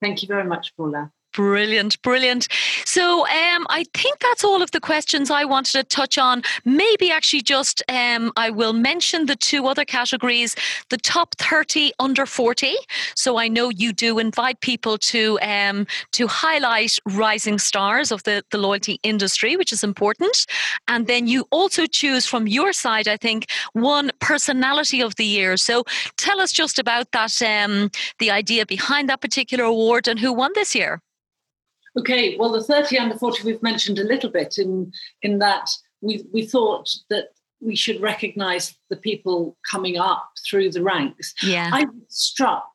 Thank 0.00 0.22
you 0.22 0.28
very 0.28 0.44
much, 0.44 0.76
Paula. 0.76 1.12
Brilliant, 1.38 2.02
brilliant. 2.02 2.48
So 2.84 3.20
um, 3.20 3.64
I 3.70 3.84
think 3.94 4.18
that's 4.18 4.42
all 4.42 4.60
of 4.60 4.72
the 4.72 4.80
questions 4.80 5.30
I 5.30 5.44
wanted 5.44 5.70
to 5.74 5.84
touch 5.84 6.18
on. 6.18 6.42
Maybe 6.64 7.12
actually 7.12 7.42
just 7.42 7.80
um, 7.88 8.32
I 8.36 8.50
will 8.50 8.72
mention 8.72 9.26
the 9.26 9.36
two 9.36 9.68
other 9.68 9.84
categories, 9.84 10.56
the 10.88 10.96
top 10.96 11.36
30 11.36 11.92
under 12.00 12.26
40. 12.26 12.74
So 13.14 13.38
I 13.38 13.46
know 13.46 13.68
you 13.68 13.92
do 13.92 14.18
invite 14.18 14.60
people 14.62 14.98
to 14.98 15.38
um, 15.40 15.86
to 16.10 16.26
highlight 16.26 16.98
rising 17.06 17.60
stars 17.60 18.10
of 18.10 18.24
the, 18.24 18.42
the 18.50 18.58
loyalty 18.58 18.98
industry, 19.04 19.56
which 19.56 19.72
is 19.72 19.84
important. 19.84 20.44
And 20.88 21.06
then 21.06 21.28
you 21.28 21.46
also 21.52 21.86
choose 21.86 22.26
from 22.26 22.48
your 22.48 22.72
side, 22.72 23.06
I 23.06 23.16
think, 23.16 23.46
one 23.74 24.10
personality 24.18 25.00
of 25.00 25.14
the 25.14 25.24
year. 25.24 25.56
So 25.56 25.84
tell 26.16 26.40
us 26.40 26.50
just 26.50 26.80
about 26.80 27.12
that, 27.12 27.40
um, 27.42 27.92
the 28.18 28.32
idea 28.32 28.66
behind 28.66 29.08
that 29.08 29.20
particular 29.20 29.62
award 29.62 30.08
and 30.08 30.18
who 30.18 30.32
won 30.32 30.50
this 30.56 30.74
year. 30.74 31.00
Okay, 31.98 32.36
well, 32.36 32.52
the 32.52 32.62
30 32.62 32.98
under 32.98 33.18
40 33.18 33.44
we've 33.44 33.62
mentioned 33.62 33.98
a 33.98 34.04
little 34.04 34.30
bit 34.30 34.58
in, 34.58 34.92
in 35.22 35.38
that 35.38 35.68
we, 36.00 36.24
we 36.32 36.46
thought 36.46 36.94
that 37.10 37.30
we 37.60 37.74
should 37.74 38.00
recognize 38.00 38.74
the 38.88 38.96
people 38.96 39.56
coming 39.68 39.98
up 39.98 40.30
through 40.48 40.70
the 40.70 40.82
ranks. 40.82 41.34
Yeah. 41.42 41.70
I'm 41.72 42.02
struck. 42.08 42.68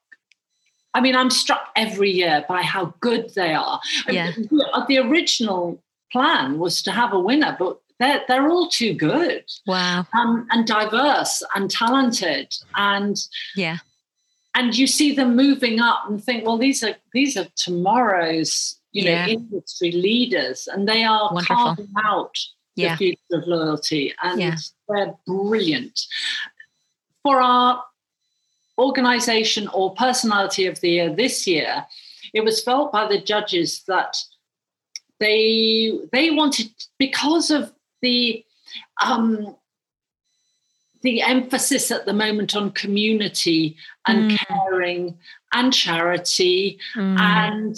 I 0.94 1.02
mean, 1.02 1.16
I'm 1.16 1.30
struck 1.30 1.70
every 1.76 2.12
year 2.12 2.46
by 2.48 2.62
how 2.62 2.94
good 3.00 3.34
they 3.36 3.54
are. 3.54 3.80
Yeah. 4.08 4.32
The 4.88 5.00
original 5.00 5.82
plan 6.12 6.60
was 6.60 6.84
to 6.84 6.92
have 6.92 7.14
a 7.14 7.20
winner, 7.20 7.56
but 7.58 7.80
they're, 8.00 8.22
they're 8.28 8.50
all 8.50 8.68
too 8.68 8.94
good. 8.94 9.44
Wow. 9.66 10.06
Um, 10.14 10.48
and 10.52 10.68
diverse 10.68 11.42
and 11.56 11.70
talented. 11.72 12.54
And 12.76 13.18
yeah. 13.56 13.78
And 14.56 14.78
you 14.78 14.86
see 14.86 15.16
them 15.16 15.36
moving 15.36 15.80
up 15.80 16.04
and 16.08 16.24
think, 16.24 16.46
well, 16.46 16.60
these 16.60 16.84
are 16.84 16.96
these 17.12 17.36
are 17.38 17.48
tomorrow's 17.56 18.80
you 18.94 19.04
yeah. 19.04 19.26
know, 19.26 19.32
industry 19.34 19.92
leaders, 19.92 20.68
and 20.72 20.88
they 20.88 21.04
are 21.04 21.34
Wonderful. 21.34 21.56
carving 21.56 21.94
out 22.04 22.38
the 22.76 22.84
yeah. 22.84 22.96
future 22.96 23.20
of 23.34 23.48
loyalty, 23.48 24.14
and 24.24 24.40
yeah. 24.40 24.56
they're 24.88 25.14
brilliant. 25.28 26.00
For 27.24 27.42
our 27.42 27.84
organization 28.78 29.68
or 29.70 29.94
personality 29.96 30.66
of 30.66 30.80
the 30.80 30.90
year 30.90 31.16
this 31.16 31.46
year, 31.46 31.86
it 32.34 32.44
was 32.44 32.64
felt 32.64 32.92
by 32.92 33.08
the 33.08 33.22
judges 33.22 33.84
that 33.88 34.16
they 35.20 35.92
they 36.12 36.32
wanted 36.32 36.70
because 36.98 37.52
of 37.52 37.74
the 38.02 38.44
um, 39.04 39.56
the 41.02 41.22
emphasis 41.22 41.92
at 41.92 42.06
the 42.06 42.14
moment 42.14 42.56
on 42.56 42.72
community 42.72 43.78
and 44.08 44.32
mm. 44.32 44.38
caring 44.48 45.18
and 45.54 45.74
charity 45.74 46.80
mm. 46.96 47.20
and 47.20 47.76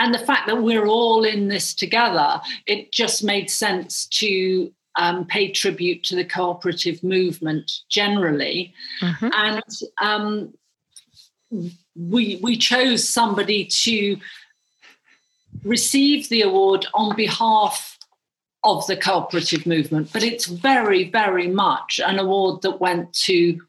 and 0.00 0.14
the 0.14 0.18
fact 0.18 0.46
that 0.48 0.62
we're 0.62 0.86
all 0.86 1.24
in 1.24 1.48
this 1.48 1.74
together, 1.74 2.40
it 2.66 2.90
just 2.90 3.22
made 3.22 3.50
sense 3.50 4.06
to 4.06 4.72
um, 4.96 5.26
pay 5.26 5.52
tribute 5.52 6.02
to 6.04 6.16
the 6.16 6.24
cooperative 6.24 7.04
movement 7.04 7.70
generally. 7.88 8.74
Mm-hmm. 9.02 9.28
And 9.32 9.62
um, 10.00 10.54
we, 11.94 12.40
we 12.42 12.56
chose 12.56 13.08
somebody 13.08 13.66
to 13.66 14.16
receive 15.64 16.28
the 16.30 16.42
award 16.42 16.86
on 16.94 17.14
behalf 17.14 17.98
of 18.64 18.86
the 18.86 18.96
cooperative 18.96 19.66
movement, 19.66 20.10
but 20.12 20.22
it's 20.22 20.46
very, 20.46 21.10
very 21.10 21.46
much 21.46 22.00
an 22.04 22.18
award 22.18 22.62
that 22.62 22.80
went 22.80 23.12
to 23.12 23.60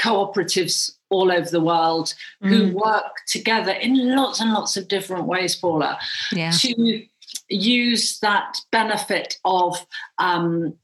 cooperatives 0.00 0.97
all 1.10 1.32
over 1.32 1.48
the 1.48 1.60
world 1.60 2.14
mm. 2.42 2.48
who 2.48 2.76
work 2.76 3.16
together 3.26 3.72
in 3.72 4.14
lots 4.14 4.40
and 4.40 4.52
lots 4.52 4.76
of 4.76 4.88
different 4.88 5.26
ways, 5.26 5.56
Paula, 5.56 5.98
yeah. 6.32 6.50
to 6.50 7.06
use 7.48 8.18
that 8.20 8.56
benefit 8.70 9.38
of. 9.44 9.86
Um, 10.18 10.74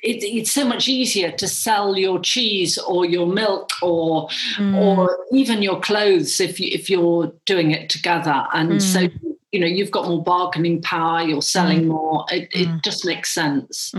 it, 0.00 0.22
it's 0.22 0.52
so 0.52 0.64
much 0.64 0.86
easier 0.86 1.32
to 1.32 1.48
sell 1.48 1.98
your 1.98 2.20
cheese 2.20 2.78
or 2.78 3.04
your 3.04 3.26
milk 3.26 3.70
or 3.82 4.28
mm. 4.56 4.76
or 4.76 5.18
even 5.32 5.60
your 5.60 5.80
clothes 5.80 6.40
if 6.40 6.60
you 6.60 6.68
if 6.70 6.88
you're 6.88 7.32
doing 7.46 7.72
it 7.72 7.90
together 7.90 8.46
and 8.52 8.70
mm. 8.70 8.80
so 8.80 9.08
you 9.50 9.58
know 9.58 9.66
you've 9.66 9.90
got 9.90 10.06
more 10.06 10.22
bargaining 10.22 10.80
power 10.82 11.22
you're 11.22 11.42
selling 11.42 11.82
mm. 11.82 11.86
more 11.88 12.24
it, 12.30 12.48
it 12.52 12.68
mm. 12.68 12.84
just 12.84 13.04
makes 13.04 13.34
sense 13.34 13.92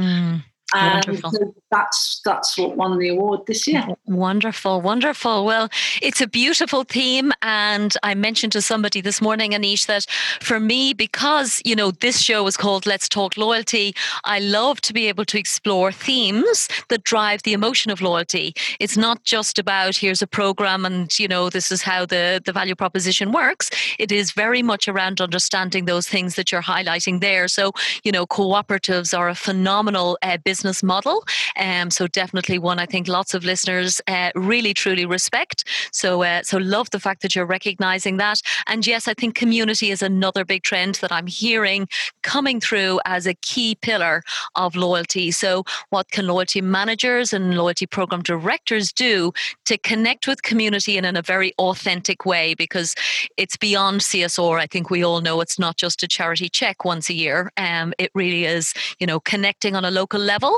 and 0.74 1.20
so 1.20 1.56
that's 1.72 2.22
that's 2.24 2.58
what 2.58 2.78
won 2.78 2.98
the 3.00 3.10
award 3.10 3.42
this 3.48 3.68
year. 3.68 3.86
Wonderful, 4.06 4.82
wonderful. 4.82 5.46
Well, 5.46 5.70
it's 6.02 6.22
a 6.22 6.28
beautiful 6.28 6.84
theme, 6.84 7.32
and 7.42 7.96
I 8.04 8.14
mentioned 8.16 8.54
to 8.54 8.62
somebody 8.62 9.02
this 9.02 9.22
morning, 9.22 9.52
Anish, 9.52 9.88
that 9.88 10.06
for 10.42 10.60
me, 10.60 10.94
because 10.94 11.62
you 11.66 11.76
know 11.76 11.92
this 11.92 12.20
show 12.20 12.46
is 12.48 12.58
called 12.58 12.86
Let's 12.86 13.10
Talk 13.10 13.38
Loyalty, 13.38 13.96
I 14.26 14.40
love 14.40 14.82
to 14.82 14.94
be 14.94 15.08
able 15.08 15.26
to 15.26 15.40
explore 15.40 15.92
themes 15.92 16.68
that 16.90 17.04
drive 17.04 17.44
the 17.44 17.54
emotion 17.54 17.92
of 17.92 18.02
loyalty. 18.02 18.54
It's 18.80 18.98
not 18.98 19.24
just 19.24 19.58
about 19.60 19.96
here's 19.96 20.22
a 20.22 20.28
program 20.28 20.86
and 20.86 21.18
you 21.20 21.28
know 21.28 21.50
this 21.50 21.72
is 21.72 21.82
how 21.82 22.06
the 22.06 22.42
the 22.46 22.54
value 22.54 22.76
proposition 22.76 23.32
works. 23.32 23.70
It 23.98 24.12
is 24.12 24.32
very 24.32 24.62
much 24.62 24.88
around 24.88 25.22
understanding 25.22 25.86
those 25.86 26.08
things 26.08 26.36
that 26.36 26.52
you're 26.52 26.62
highlighting 26.62 27.22
there. 27.22 27.48
So 27.48 27.72
you 28.04 28.12
know, 28.12 28.28
cooperatives 28.28 29.18
are 29.18 29.30
a 29.30 29.36
phenomenal 29.36 30.18
uh, 30.22 30.38
business 30.38 30.59
model. 30.84 31.24
Um, 31.58 31.90
so 31.92 32.08
definitely 32.08 32.60
one 32.60 32.80
I 32.80 32.86
think 32.86 33.08
lots 33.08 33.34
of 33.34 33.44
listeners 33.44 34.02
uh, 34.08 34.32
really 34.36 34.74
truly 34.74 35.06
respect. 35.06 35.64
So 35.92 36.24
uh, 36.24 36.44
so 36.44 36.58
love 36.58 36.90
the 36.92 37.00
fact 37.00 37.22
that 37.22 37.36
you're 37.36 37.46
recognizing 37.46 38.18
that. 38.18 38.42
And 38.68 38.86
yes, 38.86 39.08
I 39.08 39.14
think 39.14 39.36
community 39.36 39.92
is 39.92 40.02
another 40.02 40.46
big 40.46 40.64
trend 40.64 40.96
that 40.96 41.12
I'm 41.12 41.28
hearing 41.28 41.88
coming 42.24 42.60
through 42.60 43.00
as 43.06 43.28
a 43.28 43.34
key 43.36 43.76
pillar 43.82 44.24
of 44.56 44.76
loyalty. 44.76 45.32
So 45.32 45.64
what 45.90 46.10
can 46.12 46.28
loyalty 46.28 46.62
managers 46.62 47.34
and 47.34 47.56
loyalty 47.56 47.86
program 47.86 48.22
directors 48.22 48.92
do 48.92 49.32
to 49.66 49.78
connect 49.78 50.28
with 50.28 50.44
community 50.44 50.98
and 50.98 51.06
in 51.06 51.16
a 51.16 51.22
very 51.22 51.54
authentic 51.60 52.26
way? 52.26 52.54
Because 52.54 52.96
it's 53.38 53.58
beyond 53.58 54.02
CSR. 54.02 54.60
I 54.60 54.68
think 54.68 54.90
we 54.90 55.04
all 55.04 55.22
know 55.22 55.42
it's 55.42 55.60
not 55.60 55.78
just 55.78 56.04
a 56.04 56.08
charity 56.08 56.50
check 56.50 56.86
once 56.86 57.10
a 57.10 57.14
year. 57.14 57.52
Um, 57.58 57.94
it 57.98 58.12
really 58.14 58.46
is, 58.46 58.74
you 59.00 59.08
know, 59.08 59.20
connecting 59.20 59.76
on 59.76 59.86
a 59.86 59.92
local 59.92 60.20
level. 60.20 60.49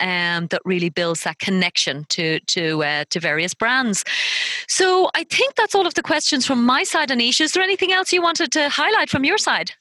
Um, 0.00 0.46
that 0.48 0.62
really 0.64 0.90
builds 0.90 1.22
that 1.22 1.38
connection 1.38 2.04
to 2.10 2.40
to 2.40 2.82
uh, 2.84 3.04
to 3.10 3.20
various 3.20 3.54
brands. 3.54 4.04
So 4.68 5.10
I 5.14 5.24
think 5.24 5.54
that's 5.54 5.74
all 5.74 5.86
of 5.86 5.94
the 5.94 6.02
questions 6.02 6.46
from 6.46 6.64
my 6.64 6.84
side, 6.84 7.08
Anish. 7.10 7.40
Is 7.40 7.52
there 7.52 7.62
anything 7.62 7.92
else 7.92 8.12
you 8.12 8.22
wanted 8.22 8.52
to 8.52 8.68
highlight 8.68 9.10
from 9.10 9.24
your 9.24 9.38
side? 9.38 9.72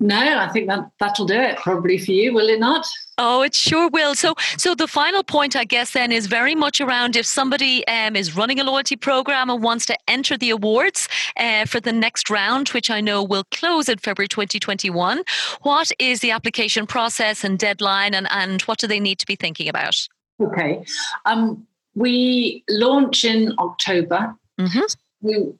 No, 0.00 0.38
I 0.38 0.48
think 0.48 0.68
that 0.68 0.90
that'll 0.98 1.24
do 1.24 1.34
it 1.34 1.56
probably 1.58 1.98
for 1.98 2.10
you, 2.10 2.34
will 2.34 2.48
it 2.48 2.58
not? 2.58 2.84
Oh, 3.16 3.42
it 3.42 3.54
sure 3.54 3.88
will. 3.88 4.16
So, 4.16 4.34
so 4.56 4.74
the 4.74 4.88
final 4.88 5.22
point, 5.22 5.54
I 5.54 5.64
guess, 5.64 5.92
then 5.92 6.10
is 6.10 6.26
very 6.26 6.56
much 6.56 6.80
around 6.80 7.14
if 7.14 7.24
somebody 7.24 7.86
um, 7.86 8.16
is 8.16 8.36
running 8.36 8.58
a 8.58 8.64
loyalty 8.64 8.96
program 8.96 9.50
and 9.50 9.62
wants 9.62 9.86
to 9.86 9.96
enter 10.08 10.36
the 10.36 10.50
awards 10.50 11.08
uh, 11.36 11.64
for 11.66 11.78
the 11.78 11.92
next 11.92 12.28
round, 12.28 12.70
which 12.70 12.90
I 12.90 13.00
know 13.00 13.22
will 13.22 13.44
close 13.52 13.88
in 13.88 13.98
February 13.98 14.26
2021. 14.26 15.22
What 15.62 15.92
is 16.00 16.20
the 16.20 16.32
application 16.32 16.88
process 16.88 17.44
and 17.44 17.56
deadline, 17.56 18.14
and 18.14 18.26
and 18.32 18.62
what 18.62 18.78
do 18.78 18.88
they 18.88 19.00
need 19.00 19.20
to 19.20 19.26
be 19.26 19.36
thinking 19.36 19.68
about? 19.68 19.96
Okay, 20.40 20.84
um, 21.24 21.64
we 21.94 22.64
launch 22.68 23.24
in 23.24 23.54
October. 23.60 24.34
Mm-hmm. 24.58 24.80
We 25.20 25.52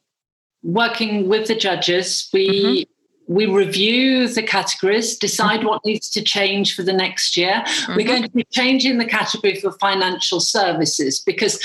working 0.64 1.29
with 1.29 1.47
the 1.47 1.55
judges. 1.55 2.29
We 2.33 2.49
mm-hmm 2.49 2.94
we 3.27 3.47
review 3.47 4.29
the 4.29 4.43
categories, 4.43 5.17
decide 5.17 5.61
mm-hmm. 5.61 5.69
what 5.69 5.85
needs 5.85 6.11
to 6.11 6.23
change 6.23 6.75
for 6.75 6.83
the 6.83 6.93
next 6.93 7.37
year. 7.37 7.63
Mm-hmm. 7.65 7.97
We're 7.97 8.07
going 8.07 8.23
to 8.23 8.31
be 8.31 8.45
changing 8.53 8.99
the 8.99 9.07
category 9.07 9.61
for 9.61 9.73
financial 9.73 10.41
services 10.41 11.21
because 11.21 11.59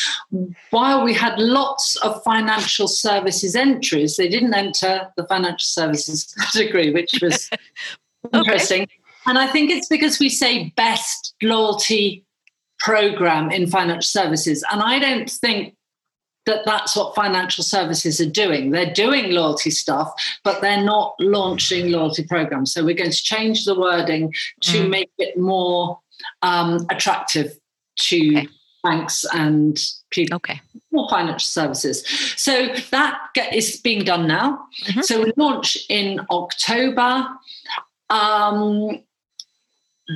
while 0.69 1.03
we 1.03 1.13
had 1.13 1.37
lots 1.37 1.97
of 1.97 2.23
financial 2.23 2.87
services 2.87 3.55
entries, 3.55 4.15
they 4.15 4.29
didn't 4.29 4.53
enter 4.53 5.11
the 5.17 5.25
financial 5.25 5.59
services 5.59 6.33
category, 6.39 6.91
which 6.91 7.19
was 7.21 7.49
okay. 8.33 8.37
interesting. 8.37 8.87
And 9.25 9.37
I 9.37 9.47
think 9.47 9.69
it's 9.69 9.87
because 9.87 10.19
we 10.19 10.29
say 10.29 10.73
best 10.75 11.35
loyalty 11.41 12.25
program 12.79 13.51
in 13.51 13.67
financial 13.67 14.01
services. 14.01 14.63
And 14.71 14.81
I 14.81 14.99
don't 14.99 15.29
think 15.29 15.75
that 16.49 16.65
that's 16.65 16.95
what 16.95 17.15
financial 17.15 17.63
services 17.63 18.19
are 18.19 18.29
doing. 18.29 18.71
They're 18.71 18.93
doing 18.93 19.31
loyalty 19.31 19.69
stuff, 19.69 20.11
but 20.43 20.61
they're 20.61 20.83
not 20.83 21.15
launching 21.19 21.91
loyalty 21.91 22.23
programs. 22.23 22.73
So 22.73 22.83
we're 22.83 22.95
going 22.95 23.11
to 23.11 23.23
change 23.23 23.65
the 23.65 23.79
wording 23.79 24.33
to 24.61 24.83
mm. 24.83 24.89
make 24.89 25.11
it 25.17 25.37
more 25.37 25.99
um, 26.41 26.85
attractive 26.89 27.57
to 27.99 28.37
okay. 28.37 28.47
banks 28.83 29.25
and 29.33 29.79
people. 30.09 30.37
Okay. 30.37 30.61
More 30.91 31.07
financial 31.09 31.39
services. 31.39 32.05
So 32.35 32.67
that 32.91 33.19
is 33.53 33.77
being 33.77 34.03
done 34.03 34.27
now. 34.27 34.65
Mm-hmm. 34.85 35.01
So 35.01 35.23
we 35.23 35.31
launch 35.37 35.77
in 35.89 36.21
October. 36.31 37.27
Um, 38.09 39.03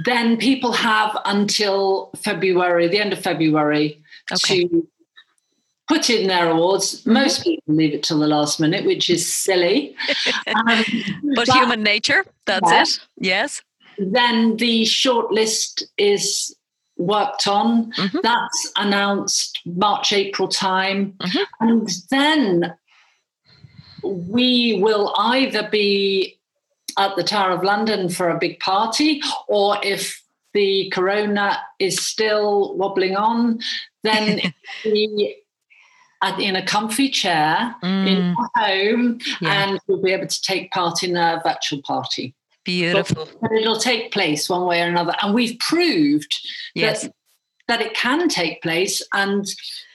then 0.06 0.38
people 0.38 0.72
have 0.72 1.16
until 1.26 2.10
February, 2.18 2.88
the 2.88 2.98
end 2.98 3.14
of 3.14 3.20
February, 3.20 4.02
okay. 4.32 4.68
to 4.68 4.88
put 5.94 6.10
in 6.10 6.28
their 6.28 6.50
awards. 6.50 7.02
Mm-hmm. 7.02 7.14
Most 7.14 7.44
people 7.44 7.76
leave 7.76 7.94
it 7.94 8.04
till 8.04 8.20
the 8.20 8.28
last 8.28 8.60
minute, 8.60 8.86
which 8.86 9.10
is 9.10 9.32
silly. 9.32 9.96
um, 10.48 10.84
but, 11.36 11.48
but, 11.48 11.50
human 11.50 11.84
nature, 11.84 12.26
that's 12.46 12.72
yeah. 12.72 12.82
it. 12.82 13.00
Yes. 13.18 13.62
Then 13.98 14.58
the 14.58 14.84
shortlist 14.84 15.84
is 15.98 16.56
worked 16.98 17.48
on. 17.48 17.92
Mm-hmm. 17.94 18.18
That's 18.24 18.72
announced 18.78 19.60
March, 19.66 20.14
April 20.14 20.48
time. 20.48 21.14
Mm-hmm. 21.20 21.68
And 21.68 21.90
then 22.10 22.74
we 24.04 24.80
will 24.82 25.14
either 25.18 25.68
be 25.70 26.40
at 26.98 27.16
the 27.16 27.24
Tower 27.24 27.52
of 27.52 27.64
London 27.64 28.10
for 28.10 28.30
a 28.30 28.38
big 28.38 28.60
party, 28.60 29.22
or 29.48 29.78
if 29.84 30.22
the 30.54 30.90
corona 30.92 31.60
is 31.80 32.00
still 32.00 32.76
wobbling 32.78 33.16
on, 33.16 33.60
then 34.04 34.54
we 34.86 35.43
in 36.40 36.56
a 36.56 36.66
comfy 36.66 37.10
chair 37.10 37.76
mm. 37.84 38.08
in 38.08 38.36
home 38.56 39.20
yeah. 39.42 39.64
and 39.64 39.80
we'll 39.88 40.02
be 40.02 40.12
able 40.12 40.28
to 40.28 40.42
take 40.42 40.72
part 40.72 41.04
in 41.04 41.16
a 41.18 41.42
virtual 41.44 41.82
party. 41.82 42.34
Beautiful. 42.64 43.28
But 43.42 43.52
it'll 43.52 43.80
take 43.80 44.12
place 44.12 44.50
one 44.50 44.66
way 44.66 44.82
or 44.82 44.86
another. 44.86 45.14
And 45.22 45.34
we've 45.34 45.60
proved 45.60 46.34
yes. 46.76 47.04
that 47.04 47.14
that 47.70 47.82
it 47.82 47.94
can 47.94 48.28
take 48.28 48.62
place 48.62 49.02
and 49.14 49.46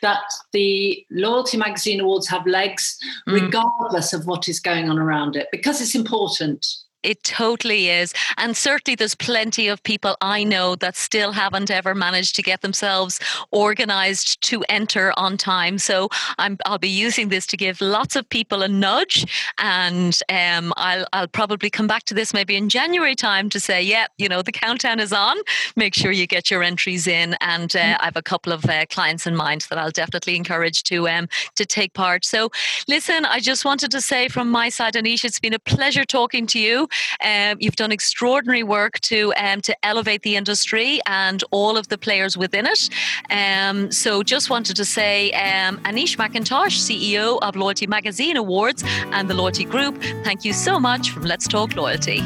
that 0.01 0.23
the 0.53 1.05
Loyalty 1.11 1.59
Magazine 1.59 2.01
Awards 2.01 2.27
have 2.29 2.47
legs 2.47 2.99
mm. 3.29 3.35
regardless 3.35 4.15
of 4.15 4.27
what 4.27 4.49
is 4.49 4.59
going 4.59 4.89
on 4.89 4.99
around 4.99 5.37
it 5.37 5.49
because 5.53 5.81
it's 5.83 5.95
important. 5.95 6.67
It 7.03 7.23
totally 7.23 7.89
is. 7.89 8.13
And 8.39 8.57
certainly 8.57 8.97
there's 8.97 9.15
plenty 9.15 9.69
of 9.69 9.83
people 9.85 10.17
I 10.21 10.43
know 10.43 10.75
that 10.77 10.97
still 10.97 11.31
haven't 11.33 11.71
ever 11.71 11.95
managed 11.95 12.35
to 12.37 12.43
get 12.43 12.63
themselves 12.63 13.21
organized 13.53 14.41
to 14.43 14.65
enter 14.69 15.13
on 15.17 15.37
time. 15.37 15.79
So 15.79 16.09
i 16.39 16.57
will 16.69 16.79
be 16.79 16.89
using 16.89 17.29
this 17.29 17.47
to 17.47 17.57
give 17.57 17.81
lots 17.81 18.17
of 18.17 18.29
people 18.29 18.63
a 18.63 18.69
nudge. 18.69 19.53
And 19.59 20.19
um, 20.29 20.73
I'll, 20.77 21.07
I'll 21.13 21.29
probably 21.29 21.71
come 21.71 21.87
back 21.87 22.03
to 22.05 22.15
this 22.15 22.35
maybe 22.35 22.57
in 22.57 22.69
January 22.69 23.15
time 23.15 23.49
to 23.51 23.61
say, 23.61 23.81
yeah, 23.81 24.07
you 24.19 24.29
know, 24.29 24.43
the 24.43 24.53
countdown 24.53 24.99
is 24.99 25.13
on. 25.13 25.37
Make 25.77 25.95
sure 25.95 26.11
you 26.11 26.27
get 26.27 26.51
your 26.51 26.65
entries 26.65 27.07
in. 27.07 27.37
And 27.41 27.77
uh, 27.77 27.97
I 28.01 28.07
have 28.07 28.17
a 28.17 28.23
couple 28.23 28.53
of 28.53 28.65
uh, 28.67 28.87
clients 28.87 29.27
in 29.27 29.37
mind 29.37 29.67
that 29.71 29.79
I'll 29.79 29.91
definitely 29.91 30.35
encourage 30.35 30.83
to, 30.85 31.09
um, 31.09 31.29
to 31.55 31.65
take 31.65 31.95
part. 31.95 32.25
So 32.25 32.51
listen, 32.89 33.25
I 33.25 33.39
just 33.39 33.65
wanted 33.65 33.93
to 33.93 34.01
say 34.01 34.29
from 34.29 34.51
my 34.51 34.69
side, 34.69 34.95
Anish, 34.95 35.25
it's 35.25 35.39
been 35.39 35.55
a 35.55 35.61
pleasure 35.61 36.05
talking 36.05 36.47
to 36.49 36.59
you. 36.59 36.88
Um, 37.25 37.57
you've 37.61 37.77
done 37.77 37.93
extraordinary 37.93 38.63
work 38.63 39.01
to 39.01 39.33
um, 39.37 39.61
to 39.63 39.77
elevate 39.85 40.23
the 40.23 40.37
industry 40.37 41.01
and 41.07 41.43
all 41.51 41.77
of 41.77 41.89
the 41.89 41.99
players 41.99 42.37
within 42.37 42.67
it. 42.67 42.89
Um, 43.31 43.91
so, 43.91 44.23
just 44.23 44.51
wanted 44.51 44.77
to 44.77 44.85
say, 44.85 45.33
um, 45.33 45.79
Anish 45.79 46.17
McIntosh, 46.17 46.77
CEO 46.87 47.39
of 47.43 47.57
Loyalty 47.57 47.87
Magazine 47.87 48.37
Awards 48.37 48.83
and 49.13 49.29
the 49.29 49.35
Loyalty 49.35 49.65
Group, 49.65 50.01
thank 50.25 50.45
you 50.45 50.53
so 50.53 50.79
much 50.79 51.11
from 51.11 51.23
Let's 51.23 51.47
Talk 51.47 51.75
Loyalty. 51.77 52.23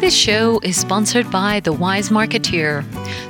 This 0.00 0.16
show 0.16 0.58
is 0.62 0.76
sponsored 0.76 1.30
by 1.30 1.60
The 1.60 1.72
Wise 1.72 2.08
Marketeer, 2.08 2.82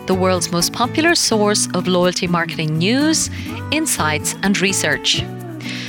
the 0.06 0.14
world's 0.14 0.52
most 0.52 0.72
popular 0.72 1.16
source 1.16 1.66
of 1.74 1.88
loyalty 1.88 2.28
marketing 2.28 2.78
news, 2.78 3.30
insights, 3.72 4.36
and 4.44 4.60
research. 4.60 5.24